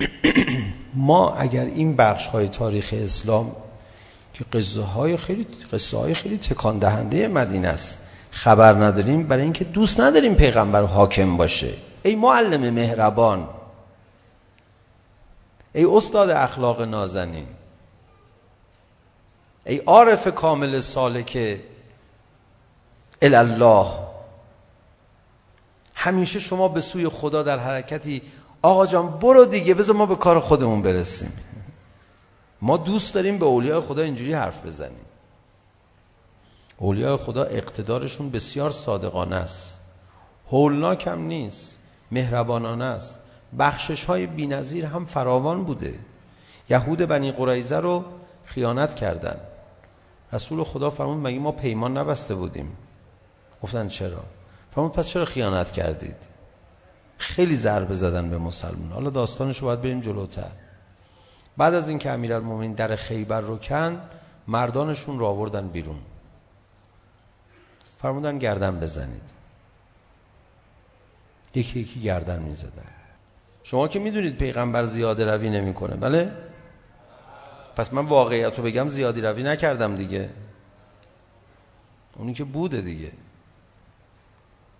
[0.94, 3.56] ما اگر این بخش های تاریخ اسلام
[4.34, 7.98] که قصه های خیلی قصه های خیلی تکان دهنده مدینه است
[8.30, 11.70] خبر نداریم برای اینکه دوست نداریم پیغمبر حاکم باشه.
[12.02, 13.48] ای معلم مهربان.
[15.74, 17.46] ای استاد اخلاق نازنین
[19.66, 21.60] ای عارف کامل سالک
[23.22, 23.86] الله
[25.94, 28.22] همیشه شما به سوی خدا در حرکتی
[28.62, 31.32] آقا جان برو دیگه بذار ما به کار خودمون برسیم
[32.62, 35.04] ما دوست داریم به اولیاء خدا اینجوری حرف بزنیم
[36.76, 39.80] اولیاء خدا اقتدارشون بسیار صادقانه است
[40.50, 43.23] هولناک هم نیست مهربانانه است
[43.58, 45.94] بخشش های بی نظیر هم فراوان بوده.
[46.70, 48.04] یهود بنی قرائزه رو
[48.44, 49.36] خیانت کردن.
[50.32, 52.76] رسول خدا فرمود مگه ما پیمان نبسته بودیم؟
[53.62, 54.24] گفتن چرا؟
[54.74, 56.16] فرمود پس چرا خیانت کردید؟
[57.18, 58.92] خیلی ضربه زدن به مسلمان.
[58.92, 60.50] حالا داستانش رو باید بریم جلوتر.
[61.56, 64.00] بعد از اینکه امیرالمومنین در خیبر رو کند
[64.48, 65.98] مردانشون رو آوردن بیرون.
[68.02, 69.30] فرمودن گردن بزنید.
[71.54, 72.93] یکی یکی گردن میزدن.
[73.64, 76.32] شما که میدونید پیغمبر زیاده روی نمیکنه بله؟
[77.76, 80.30] پس من واقعیت رو بگم زیادی روی نکردم دیگه.
[82.16, 83.12] اونی که بوده دیگه.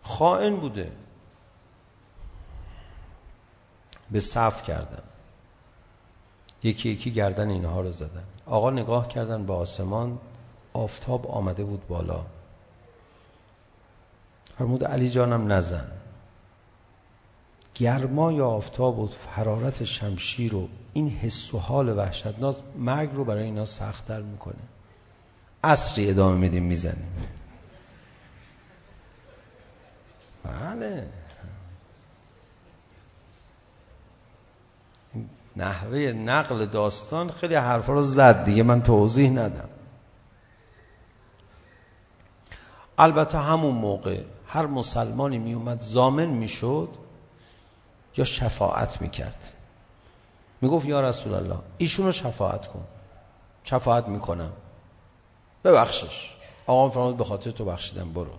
[0.03, 0.93] خائن بوده.
[4.11, 5.03] به صف کردم
[6.63, 10.19] یکی یکی گردن اینها رو زدم آقا نگاه کردن به آسمان
[10.73, 12.25] آفتاب آمده بود بالا.
[14.59, 15.91] فرمود علی جانم نزن.
[17.75, 23.43] گرما یا آفتاب و حرارت شمشیر و این حس و حال وحشتناک مرگ رو برای
[23.43, 24.55] اینا سخت‌تر میکنه
[25.65, 27.13] عصری ادامه میدیم میزنیم
[30.45, 31.07] بله
[35.57, 39.69] نحوه نقل داستان خیلی حرفا رو زد دیگه من توضیح ندم
[42.99, 46.89] البته همون موقع هر مسلمانی می اومد زامن میشد
[48.17, 49.53] یا شفاعت میکرد
[50.61, 52.85] میگفت یا رسول الله ایشون رو شفاعت کن
[53.65, 54.53] شفاعت میکنم
[55.65, 56.35] ببخشش
[56.67, 58.31] آقا فرمود به خاطر تو بخشیدم برو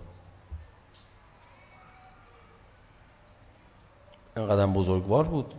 [4.38, 5.54] اینقدر بزرگوار بود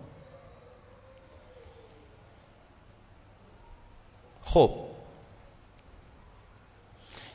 [4.42, 4.70] خب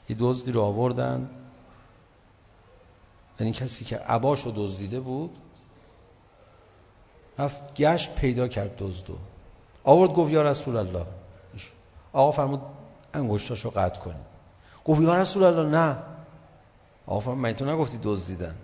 [0.10, 1.30] یه دزدی رو آوردن
[3.40, 5.38] یعنی کسی که عباش رو دزدیده بود
[7.42, 9.18] رفت گشت پیدا کرد دزدو
[9.84, 11.06] آورد گفت یا رسول الله
[12.14, 12.62] آقا فرمود
[13.14, 14.16] انگشتاشو قطع کن
[14.86, 15.98] گفت یا رسول الله نه
[17.08, 18.56] آقا فرمود من تو نگفتی دزدیدن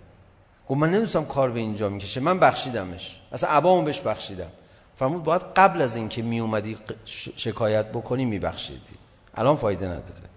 [0.68, 4.50] گفت من نمیدونستم کار به اینجا میکشه من بخشیدمش اصلا عبامو بهش بخشیدم
[4.96, 6.78] فرمود باید قبل از اینکه می اومدی
[7.36, 8.96] شکایت بکنی میبخشیدی
[9.34, 10.28] الان فایده نداره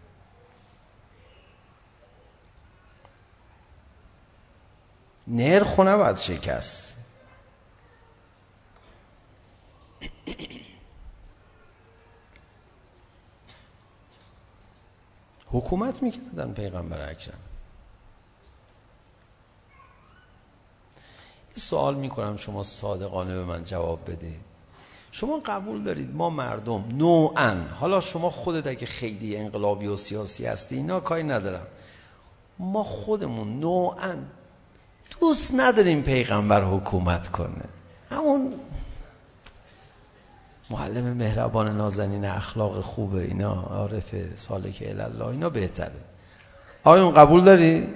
[5.27, 7.00] نرخو نباید شکست
[15.51, 17.39] حکومت میکردن پیغمبر اکرم
[21.55, 24.51] سوال میکنم شما صادقانه به من جواب بدید
[25.11, 30.75] شما قبول دارید ما مردم نوعا حالا شما خودت اگه خیلی انقلابی و سیاسی هستی
[30.75, 31.67] اینا کاری ندارم
[32.59, 34.15] ما خودمون نوعا
[35.19, 37.63] دوست نداریم پیغمبر حکومت کنه
[38.09, 38.53] همون
[40.71, 45.91] معلم مهربان نازنین اخلاق خوبه اینا عارف سالک الله اینا بهتره.
[46.83, 47.87] آیا اون قبول داری؟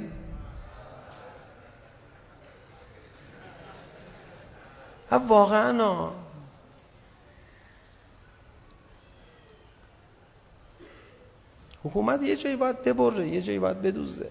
[5.12, 6.10] ها واقعا
[11.84, 14.30] حکومت یه جایی باید ببره یه جایی باید بدوزه.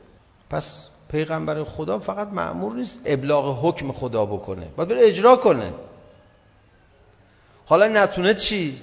[0.50, 5.72] پس پیغمبر خدا فقط معمور نیست ابلاغ حکم خدا بکنه باید بره اجرا کنه.
[7.66, 8.82] حالا نتونه چی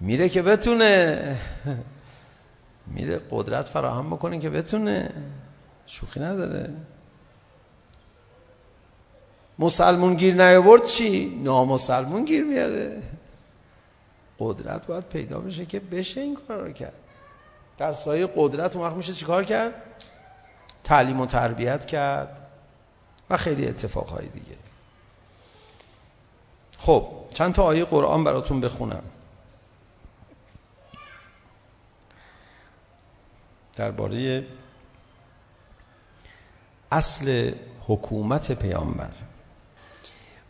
[0.00, 1.36] میره که بتونه
[2.86, 5.10] میره قدرت فراهم بکنه که بتونه
[5.86, 6.70] شوخی نداره
[9.58, 13.02] مسلمون گیر نیاورد چی نامسلمون گیر میاره
[14.38, 16.92] قدرت باید پیدا بشه که بشه این کار رو کرد
[17.78, 19.82] در سایه قدرت اون وقت میشه چیکار کرد
[20.84, 22.40] تعلیم و تربیت کرد
[23.30, 24.56] و خیلی اتفاقهای دیگه
[26.78, 27.06] خب
[27.38, 29.02] چند تا آیه قرآن براتون بخونم.
[33.76, 34.46] درباره
[36.92, 37.52] اصل
[37.86, 39.10] حکومت پیامبر.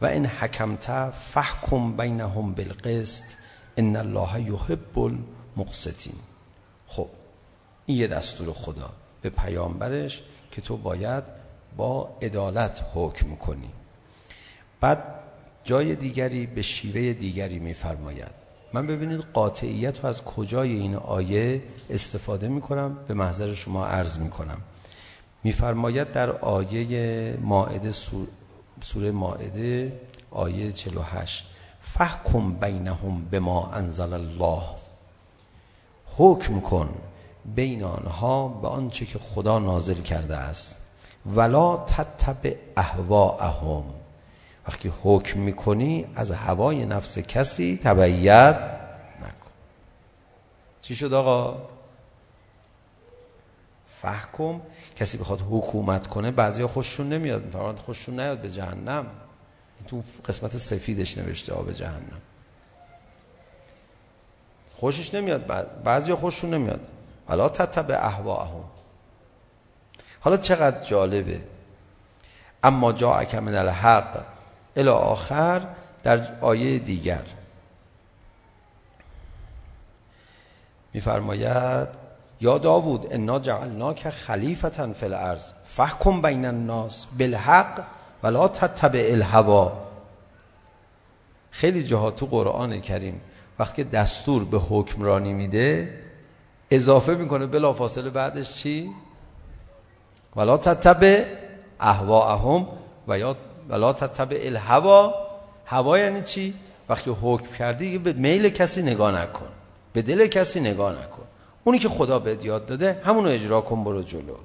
[0.01, 3.35] و ان حکمت فحکم بینهم بالقسط
[3.77, 6.17] ان الله یحب المقسطین.
[6.87, 7.09] خب
[7.87, 8.91] این یه دستور خدا
[9.23, 11.25] به پیامبرش که تو باید
[11.77, 13.71] با عدالت حکم کنی.
[14.81, 15.28] بعد
[15.69, 18.33] جای دیگری به شیوه دیگری میفرماید.
[18.73, 24.59] من ببینید قاطعیت رو از کجای این آیه استفاده میکنم به محضر شما عرض میکنم.
[25.45, 27.93] میفرماید در آیه مائده
[28.81, 30.01] سوره مائده
[30.31, 31.47] آیه 48
[31.81, 34.63] فحکم بینهم بما انزل الله.
[36.17, 36.89] حکم کن
[37.55, 40.77] بین آنها به آنچه که خدا نازل کرده است.
[41.27, 43.98] ولا تتبع اهواءهم.
[44.69, 48.57] وقتی حکم میکنی از هوای نفس کسی تبعیت
[49.21, 49.51] نکن.
[50.81, 51.69] چی شد آقا؟
[54.03, 54.61] فحکم
[54.97, 59.07] کسی بخواد حکومت کنه بعضیا خوششون نمیاد فرمود خوششون نیاد به جهنم.
[59.87, 62.21] تو قسمت سفیدش نوشته آب جهنم.
[64.75, 65.47] خوشش نمیاد
[65.85, 66.81] بعضیا خوششون نمیاد.
[67.29, 68.65] حالا تتبع اهواهم.
[70.21, 71.41] حالا چقدر جالبه.
[72.65, 74.38] اما جاءک من الحق.
[74.79, 75.61] الى آخر
[76.03, 77.23] در آیه دیگر
[80.95, 81.89] میفرماید
[82.41, 87.85] یا داوود انا جعلناک خلیفتا فی الارض فحکم بین الناس بالحق
[88.23, 89.73] ولا تتبع الهوا
[91.51, 93.21] خیلی جاها تو قرآن کریم
[93.59, 95.99] وقتی دستور به حکمرانی میده
[96.71, 98.91] اضافه میکنه بلا فاصله بعدش چی؟
[100.37, 101.25] ولا تتبع
[101.81, 102.67] اهواهم
[103.09, 103.37] و یا
[103.69, 105.15] ولا تتبع الهوا
[105.67, 106.55] هوا یعنی چی؟
[106.89, 109.49] وقتی حکم کردی به میل کسی نگاه نکن.
[109.93, 111.23] به دل کسی نگاه نکن.
[111.65, 114.37] اونی که خدا بهت یاد داده همون رو اجرا کن برو جلو.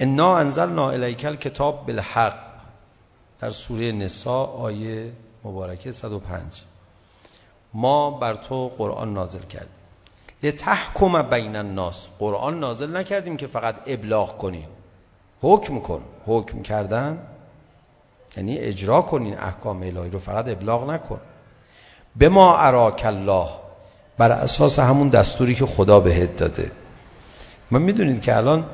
[0.00, 2.50] انا انزلنا الیک الکتاب بالحق.
[3.40, 5.12] در سوره نساء آیه
[5.44, 6.62] مبارکه 105
[7.74, 9.79] ما بر تو قرآن نازل کردیم.
[10.42, 12.08] لتحکم بین الناس.
[12.18, 14.68] قرآن نازل نکردیم که فقط ابلاغ کنیم.
[15.42, 16.00] حکم کن.
[16.26, 17.18] حکم کردن
[18.36, 20.18] یعنی اجرا کن این احکام الهی رو.
[20.18, 21.20] فقط ابلاغ نکن.
[22.16, 23.48] به ما اراک الله.
[24.18, 26.70] بر اساس همون دستوری که خدا بهت داده.
[27.70, 28.66] من میدونید که الان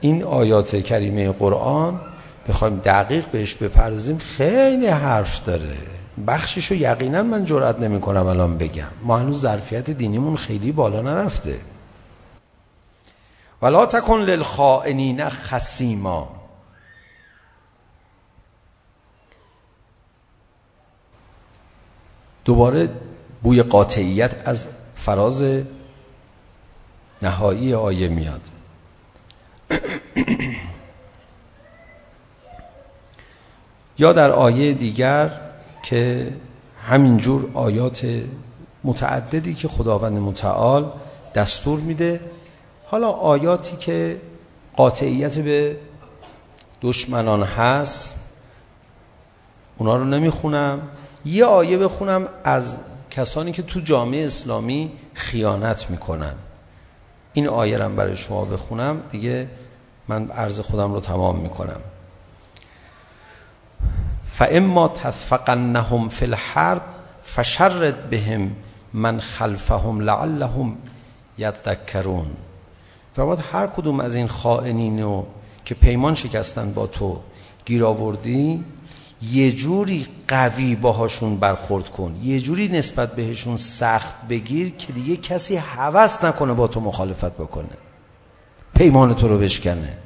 [0.00, 2.00] این آیات کریمه قرآن
[2.48, 4.18] بخوایم دقیق بهش بپردازیم.
[4.18, 6.01] خیلی حرف داره.
[6.26, 8.88] بخشش رو یقینا من جرئت نمیکنم الان بگم.
[9.02, 11.60] ما هنوز ظرفیت دینیمون خیلی بالا نرفته.
[13.62, 16.28] ولا تکن للخائنین خصیما
[22.44, 22.88] دوباره
[23.42, 25.44] بوی قاطعیت از فراز
[27.22, 28.40] نهایی آیه میاد.
[33.98, 35.51] یا در آیه دیگر
[35.82, 36.32] که
[36.84, 38.06] همینجور آیات
[38.84, 40.92] متعددی که خداوند متعال
[41.34, 42.20] دستور میده.
[42.86, 44.20] حالا آیاتی که
[44.76, 45.76] قاطعیت به
[46.82, 48.32] دشمنان هست
[49.78, 50.82] اونا رو نمیخونم.
[51.24, 52.78] یه آیه بخونم از
[53.10, 56.34] کسانی که تو جامعه اسلامی خیانت میکنن.
[57.32, 59.02] این آیه رو برای شما بخونم.
[59.10, 59.48] دیگه
[60.08, 61.80] من عرض خودم رو تمام میکنم.
[64.32, 66.82] فإما تثفقنهم في الحرب
[67.22, 68.50] فشرد بهم
[68.94, 70.76] من خلفهم لعلهم
[71.38, 72.26] یتذکرون
[73.18, 75.26] و هر کدوم از این خائنین رو
[75.64, 77.20] که پیمان شکستن با تو
[77.64, 78.64] گیر آوردی
[79.32, 85.56] یه جوری قوی باهاشون برخورد کن یه جوری نسبت بهشون سخت بگیر که دیگه کسی
[85.56, 87.76] هوس نکنه با تو مخالفت بکنه
[88.74, 89.96] پیمان تو رو بشکنه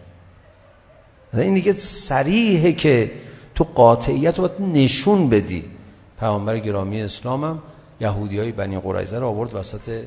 [1.34, 3.12] این دیگه صریحه که
[3.56, 5.64] تو قاطعیت رو باید نشون بدی.
[6.20, 7.62] پیامبر گرامی اسلام هم
[8.00, 10.04] یهودی های بنی قریزه رو آورد وسط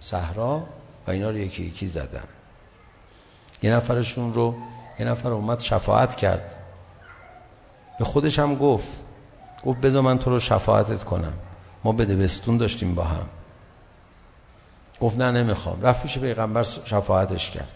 [0.00, 0.62] صحرا
[1.06, 2.24] و اینا رو یکی یکی زدن.
[3.62, 4.54] یه نفرشون رو
[4.98, 6.56] یه نفر اومد شفاعت کرد.
[7.98, 8.88] به خودش هم گفت.
[9.66, 11.32] گفت بذار من تو رو شفاعتت کنم.
[11.84, 13.26] ما بده بستون داشتیم با هم.
[15.00, 15.82] گفت نه نمیخوام.
[15.82, 17.72] رفت پیش پیغمبر شفاعتش کرد.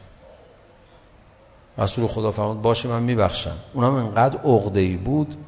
[1.81, 3.57] رسول خدا فرمود باشه من میبخشم.
[3.72, 5.45] اونم انقدر عقده ای بود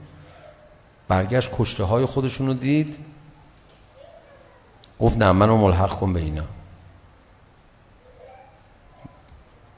[1.08, 2.98] برگشت کشته های خودشون رو دید.
[5.00, 6.44] گفت نه منو ملحق کن به اینا.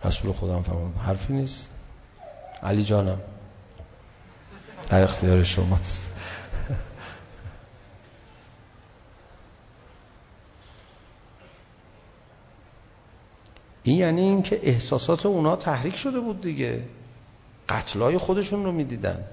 [0.05, 1.71] رسول خدا فرمود حرفی نیست.
[2.63, 3.21] علی جانم
[4.89, 6.14] در اختیار شماست.
[13.85, 16.83] این یعنی اینکه احساسات اونها تحریک شده بود دیگه.
[17.69, 19.25] قتلای خودشون رو میدیدن.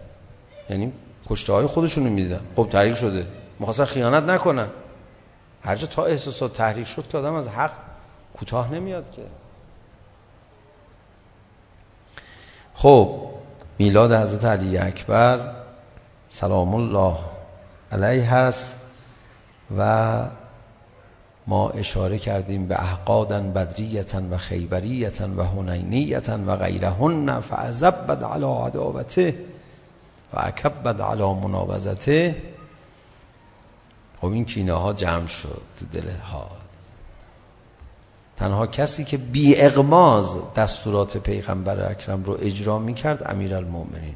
[0.70, 0.92] یعنی
[1.28, 2.42] کشته های خودشون رو میدیدن.
[2.56, 3.28] خب تحریک شده.
[3.60, 4.68] مخواستن خیانت نکنن.
[5.64, 7.72] هر جا تا احساسات تحریک شد که آدم از حق
[8.34, 9.22] کوتاه نمیاد که.
[12.74, 13.20] خب
[13.78, 15.56] میلاد حضرت علی اکبر
[16.30, 17.18] سلام الله
[17.92, 18.80] علیه هست
[19.78, 20.26] و
[21.52, 29.36] ما اشاره کردیم به احقادن بدریتن و خیبریتن و هنینیتن و غیرهن فعذبت علی عداوته
[30.34, 32.36] و اکبت علی مناوزته.
[34.22, 36.50] خب این کینه ها جمع شد تو دل ها.
[38.38, 44.16] تنها کسی که بی اغماز دستورات پیغمبر اکرم رو اجرا می کرد امیر المومنین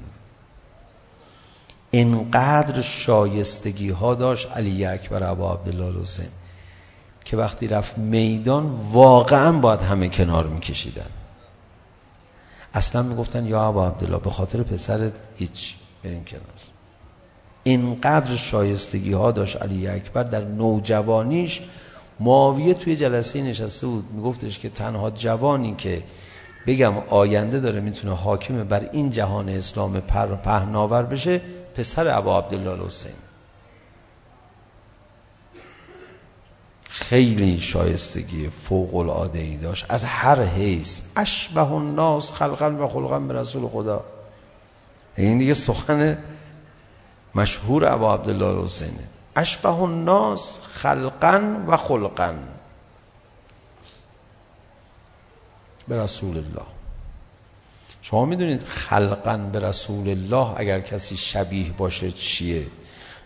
[1.91, 6.44] اینقدر شایستگی ها داشت علی اکبر عبا عبدالله حسین.
[7.25, 11.09] که وقتی رفت میدان واقعا باید همه کنار میکشیدن.
[12.73, 16.43] اصلا میگفتن یا ابا عبدالله به خاطر پسرت هیچ بریم کنار.
[17.63, 21.61] اینقدر شایستگی ها داشت علی اکبر در نوجوانیش.
[22.19, 24.11] معاویه توی جلسه نشسته بود.
[24.11, 26.03] میگفتش که تنها جوانی که
[26.67, 31.41] بگم آینده داره میتونه حاکم بر این جهان اسلام پر پهناور بشه
[31.75, 33.24] پسر ابا عبدالله حسین
[36.95, 39.85] خیلی شایستگی فوق العاده ای داشت.
[39.89, 41.01] از هر حیث.
[41.15, 44.03] اشبه الناس خلقا و خلقا به رسول خدا.
[45.17, 46.17] این دیگه سخن
[47.35, 49.03] مشهور ابا عبدالله حسینه
[49.35, 52.33] اشبه الناس خلقا و خلقا
[55.87, 56.65] به رسول الله.
[58.01, 62.67] شما میدونید خلقا به رسول الله اگر کسی شبیه باشه چیه؟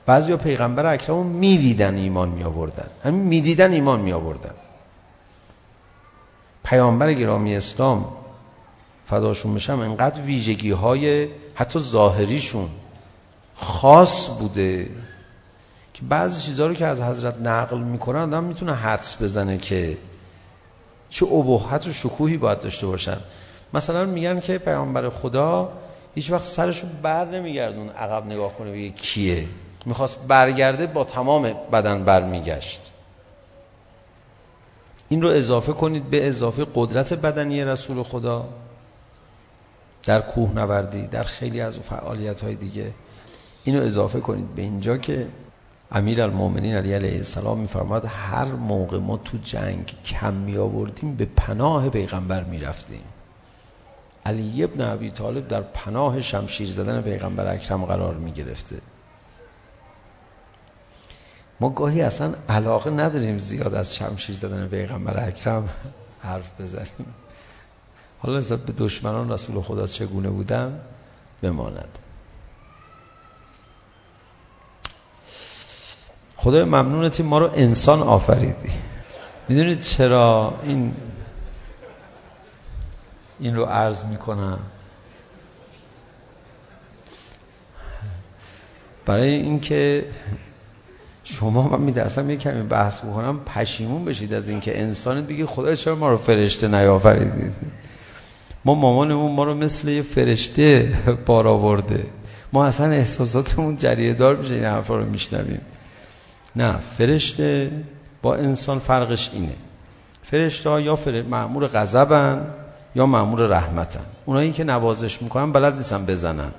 [0.05, 4.53] بعضیا پیغمبر اکرم میدیدن ایمان می آوردن همین میدیدن ایمان می آوردن
[6.63, 8.05] پیامبر گرامی اسلام
[9.05, 12.69] فداشون بشم انقدر ویژگی های حتی ظاهریشون
[13.55, 14.89] خاص بوده
[15.93, 19.97] که بعضی چیزها رو که از حضرت نقل میکنن آدم میتونه حدس بزنه که
[21.09, 23.17] چه ابهت و شکوهی باید داشته باشن.
[23.73, 25.71] مثلا میگن که پیامبر خدا
[26.15, 29.47] هیچ وقت سرشو بر نمیگردون عقب نگاه کنه بگه کیه.
[29.85, 32.81] میخواست برگرده با تمام بدن برمیگشت.
[35.09, 38.45] این رو اضافه کنید به اضافه قدرت بدنی رسول خدا.
[40.03, 42.91] در کوه نوردی در خیلی از فعالیت های دیگه
[43.63, 45.27] اینو اضافه کنید به اینجا که
[45.91, 51.25] امیر المومنین علی علیه السلام میفرماد هر موقع ما تو جنگ کم می آوردیم به
[51.25, 53.03] پناه پیغمبر می رفتیم
[54.25, 58.75] علی ابن عبی طالب در پناه شمشیر زدن پیغمبر اکرم قرار می گرفته
[61.59, 65.69] ما گاهی اصلا علاقه نداریم زیاد از شمشیر زدن پیغمبر اکرم
[66.21, 67.13] حرف بزنیم.
[68.19, 70.79] حالا نسبت به دشمنان رسول خدا چگونه بودن؟
[71.41, 71.97] بماند.
[76.37, 78.71] خدای ممنونتی ما رو انسان آفریدی.
[79.47, 80.95] میدونید چرا این
[83.39, 84.59] این رو عرض میکنم؟
[89.05, 90.05] برای اینکه
[91.31, 95.75] شما من می اصلا یک کمی بحث بکنم پشیمون بشید از اینکه انسان دیگه خدا
[95.75, 97.53] چرا ما رو فرشته نیافریدید
[98.65, 100.93] ما مامانمون ما رو مثل یه فرشته
[101.25, 102.05] بار آورده.
[102.53, 105.61] ما اصلا احساساتمون جریه دار میشه این حرفا رو میشنویم.
[106.55, 107.71] نه فرشته
[108.21, 109.55] با انسان فرقش اینه.
[110.23, 111.21] فرشته ها یا فر...
[111.21, 112.47] معمور غضبن
[112.95, 114.05] یا معمور رحمتن.
[114.25, 116.51] اونایی که نوازش میکنن بلد نیستن بزنن.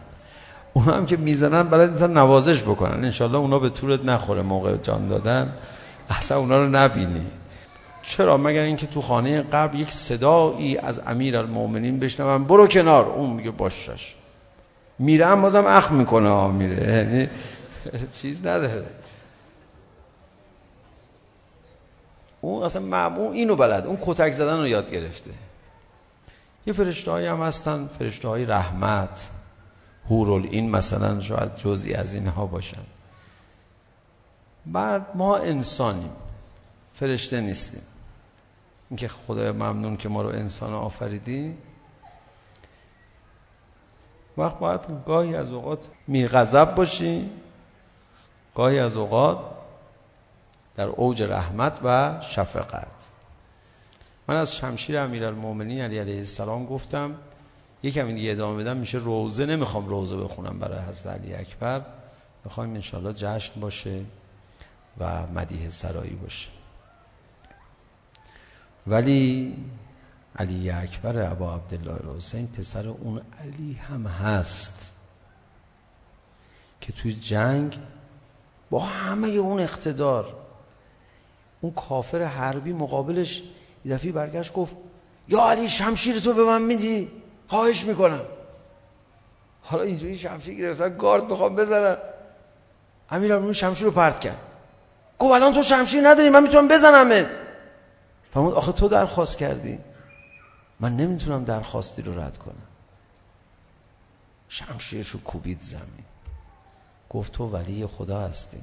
[0.73, 3.05] اونا هم که میزنن برای انسان نوازش بکنن.
[3.05, 5.53] انشالله اونا به طورت نخوره موقع جان دادن.
[6.11, 7.27] اصلا اونا رو نبینی.
[8.03, 12.45] چرا؟ مگر اینکه تو خانه قبل یک صدایی از امیر المومنین بشنون.
[12.45, 13.05] برو کنار.
[13.05, 14.15] اون میگه باشش
[14.99, 16.97] میره هم بازم اخ میکنه ها میره.
[16.97, 17.29] یعنی
[18.21, 18.85] چیز نداره.
[22.41, 23.87] اون اصلا معمون اینو بلد.
[23.87, 25.31] اون کتک زدن رو یاد گرفته.
[26.67, 27.89] یه فرشته هم هستن.
[27.99, 29.31] فرشته های رحمت.
[30.11, 32.83] هورول این مثلا شاید جزئی از اینها باشن
[34.67, 36.11] بعد ما انسانیم
[36.95, 37.83] فرشته نیستیم
[38.91, 41.55] اینکه خدای ممنون که ما رو انسان آفریدی
[44.37, 47.31] وقت باید گاهی از اوقات میغذب باشی
[48.55, 49.39] گاهی از اوقات
[50.77, 53.09] در اوج رحمت و شفقت
[54.29, 57.15] من از شمشیر امیرالمومنین علی علیه السلام گفتم
[57.83, 61.83] یکم این دیگه ادامه بدم میشه روزه نمیخوام روزه بخونم برای حضرت علی اکبر.
[62.45, 64.05] میخوایم انشالله جشن باشه
[64.99, 66.49] و مدیه سرایی باشه.
[68.87, 69.57] ولی
[70.39, 74.97] علی اکبر ابا عبدالله حسین پسر اون علی هم هست
[76.81, 77.79] که توی جنگ
[78.71, 80.37] با همه اون اقتدار
[81.61, 83.43] اون کافر حربی مقابلش
[83.85, 84.77] یه دفعه برگشت گفت
[85.29, 87.09] یا علی شمشیر تو به من میدی؟
[87.51, 88.21] خواهش میکنم.
[89.63, 91.97] حالا اینجوری شمشیر گرفتن گارد میخوام بزنم.
[93.11, 94.43] اون شمشیر رو پرت کرد.
[95.19, 97.27] گفت الان تو شمشیر نداری من میتونم بزنمت.
[98.35, 99.79] فرمود آخه تو درخواست کردی.
[100.81, 102.55] من نمیتونم درخواستی رو رد کنم.
[104.49, 106.05] شمشیرشو کوبید زمین.
[107.11, 108.63] گفت تو ولی خدا هستی.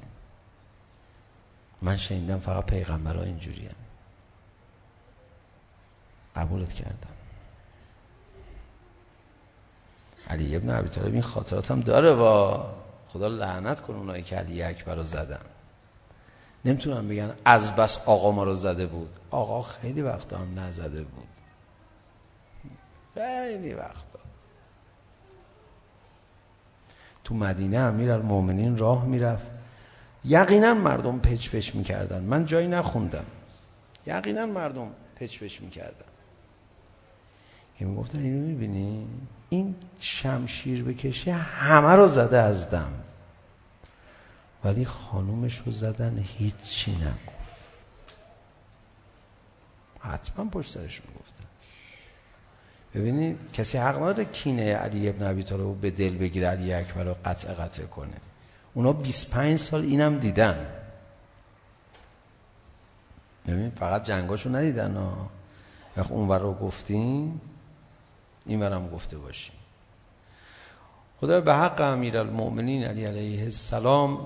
[1.82, 3.70] من شنیدم فقط پیغمبرها اینجوریه
[6.36, 7.17] قبولت کردم.
[10.28, 12.58] علی ابن عبی طالب این خاطرات هم داره و
[13.08, 15.40] خدا لعنت کنه اونایی که علی اکبر رو زدن.
[16.64, 19.16] نمیتونم بگن از بس آقا ما رو زده بود.
[19.30, 21.28] آقا خیلی وقت هم نزده بود.
[23.14, 24.06] خیلی وقت
[27.24, 29.46] تو مدینه امیر المومنین راه میرفت.
[30.24, 32.22] یقینا مردم پچ پچ میکردن.
[32.22, 33.24] من جایی نخوندم.
[34.06, 36.04] یقینا مردم پچ پچ میکردن.
[37.78, 39.06] این گفتن اینو میبینی؟
[39.50, 42.92] این شمشیر بکشه همه رو زده از دم.
[44.64, 47.38] ولی خانومش رو زدن هیچی نگفت.
[50.00, 51.44] حتما پشت سرش میگفتن
[52.94, 57.04] ببینید کسی حق نداره کینه علی ابن ابی طالب رو به دل بگیره علی اکبر
[57.04, 58.16] رو قطع قطع کنه.
[58.74, 60.66] اونا 25 سال اینم دیدن.
[63.46, 65.30] ببینید فقط جنگاشو ندیدن ها.
[65.96, 67.40] وقت اون رو گفتیم
[68.48, 69.54] این ورم گفته باشیم.
[71.20, 74.18] خدا به حق امیر المؤمنین علی علیه السلام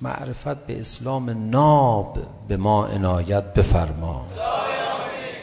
[0.00, 4.26] معرفت به اسلام ناب به ما عنایت بفرما.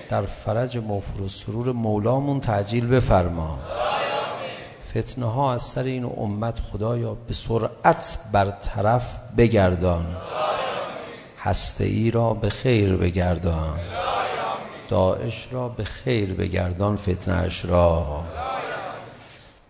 [0.09, 3.59] در فرج موفر و سرور مولامون تعجیل بفرما.
[4.89, 10.17] فتنه ها از سر این امت خدایا به سرعت برطرف بگردان.
[11.39, 13.79] هسته ای را به خیر بگردان.
[14.87, 18.23] داعش را به خیر بگردان فتنه اش را.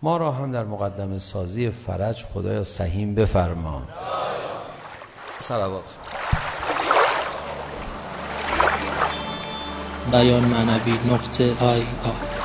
[0.02, 3.82] ما را هم در مقدم سازی فرج خدایا سهیم بفرما.
[5.38, 5.84] سلوات.
[10.12, 12.35] بیان معنوی نقطه آی آی.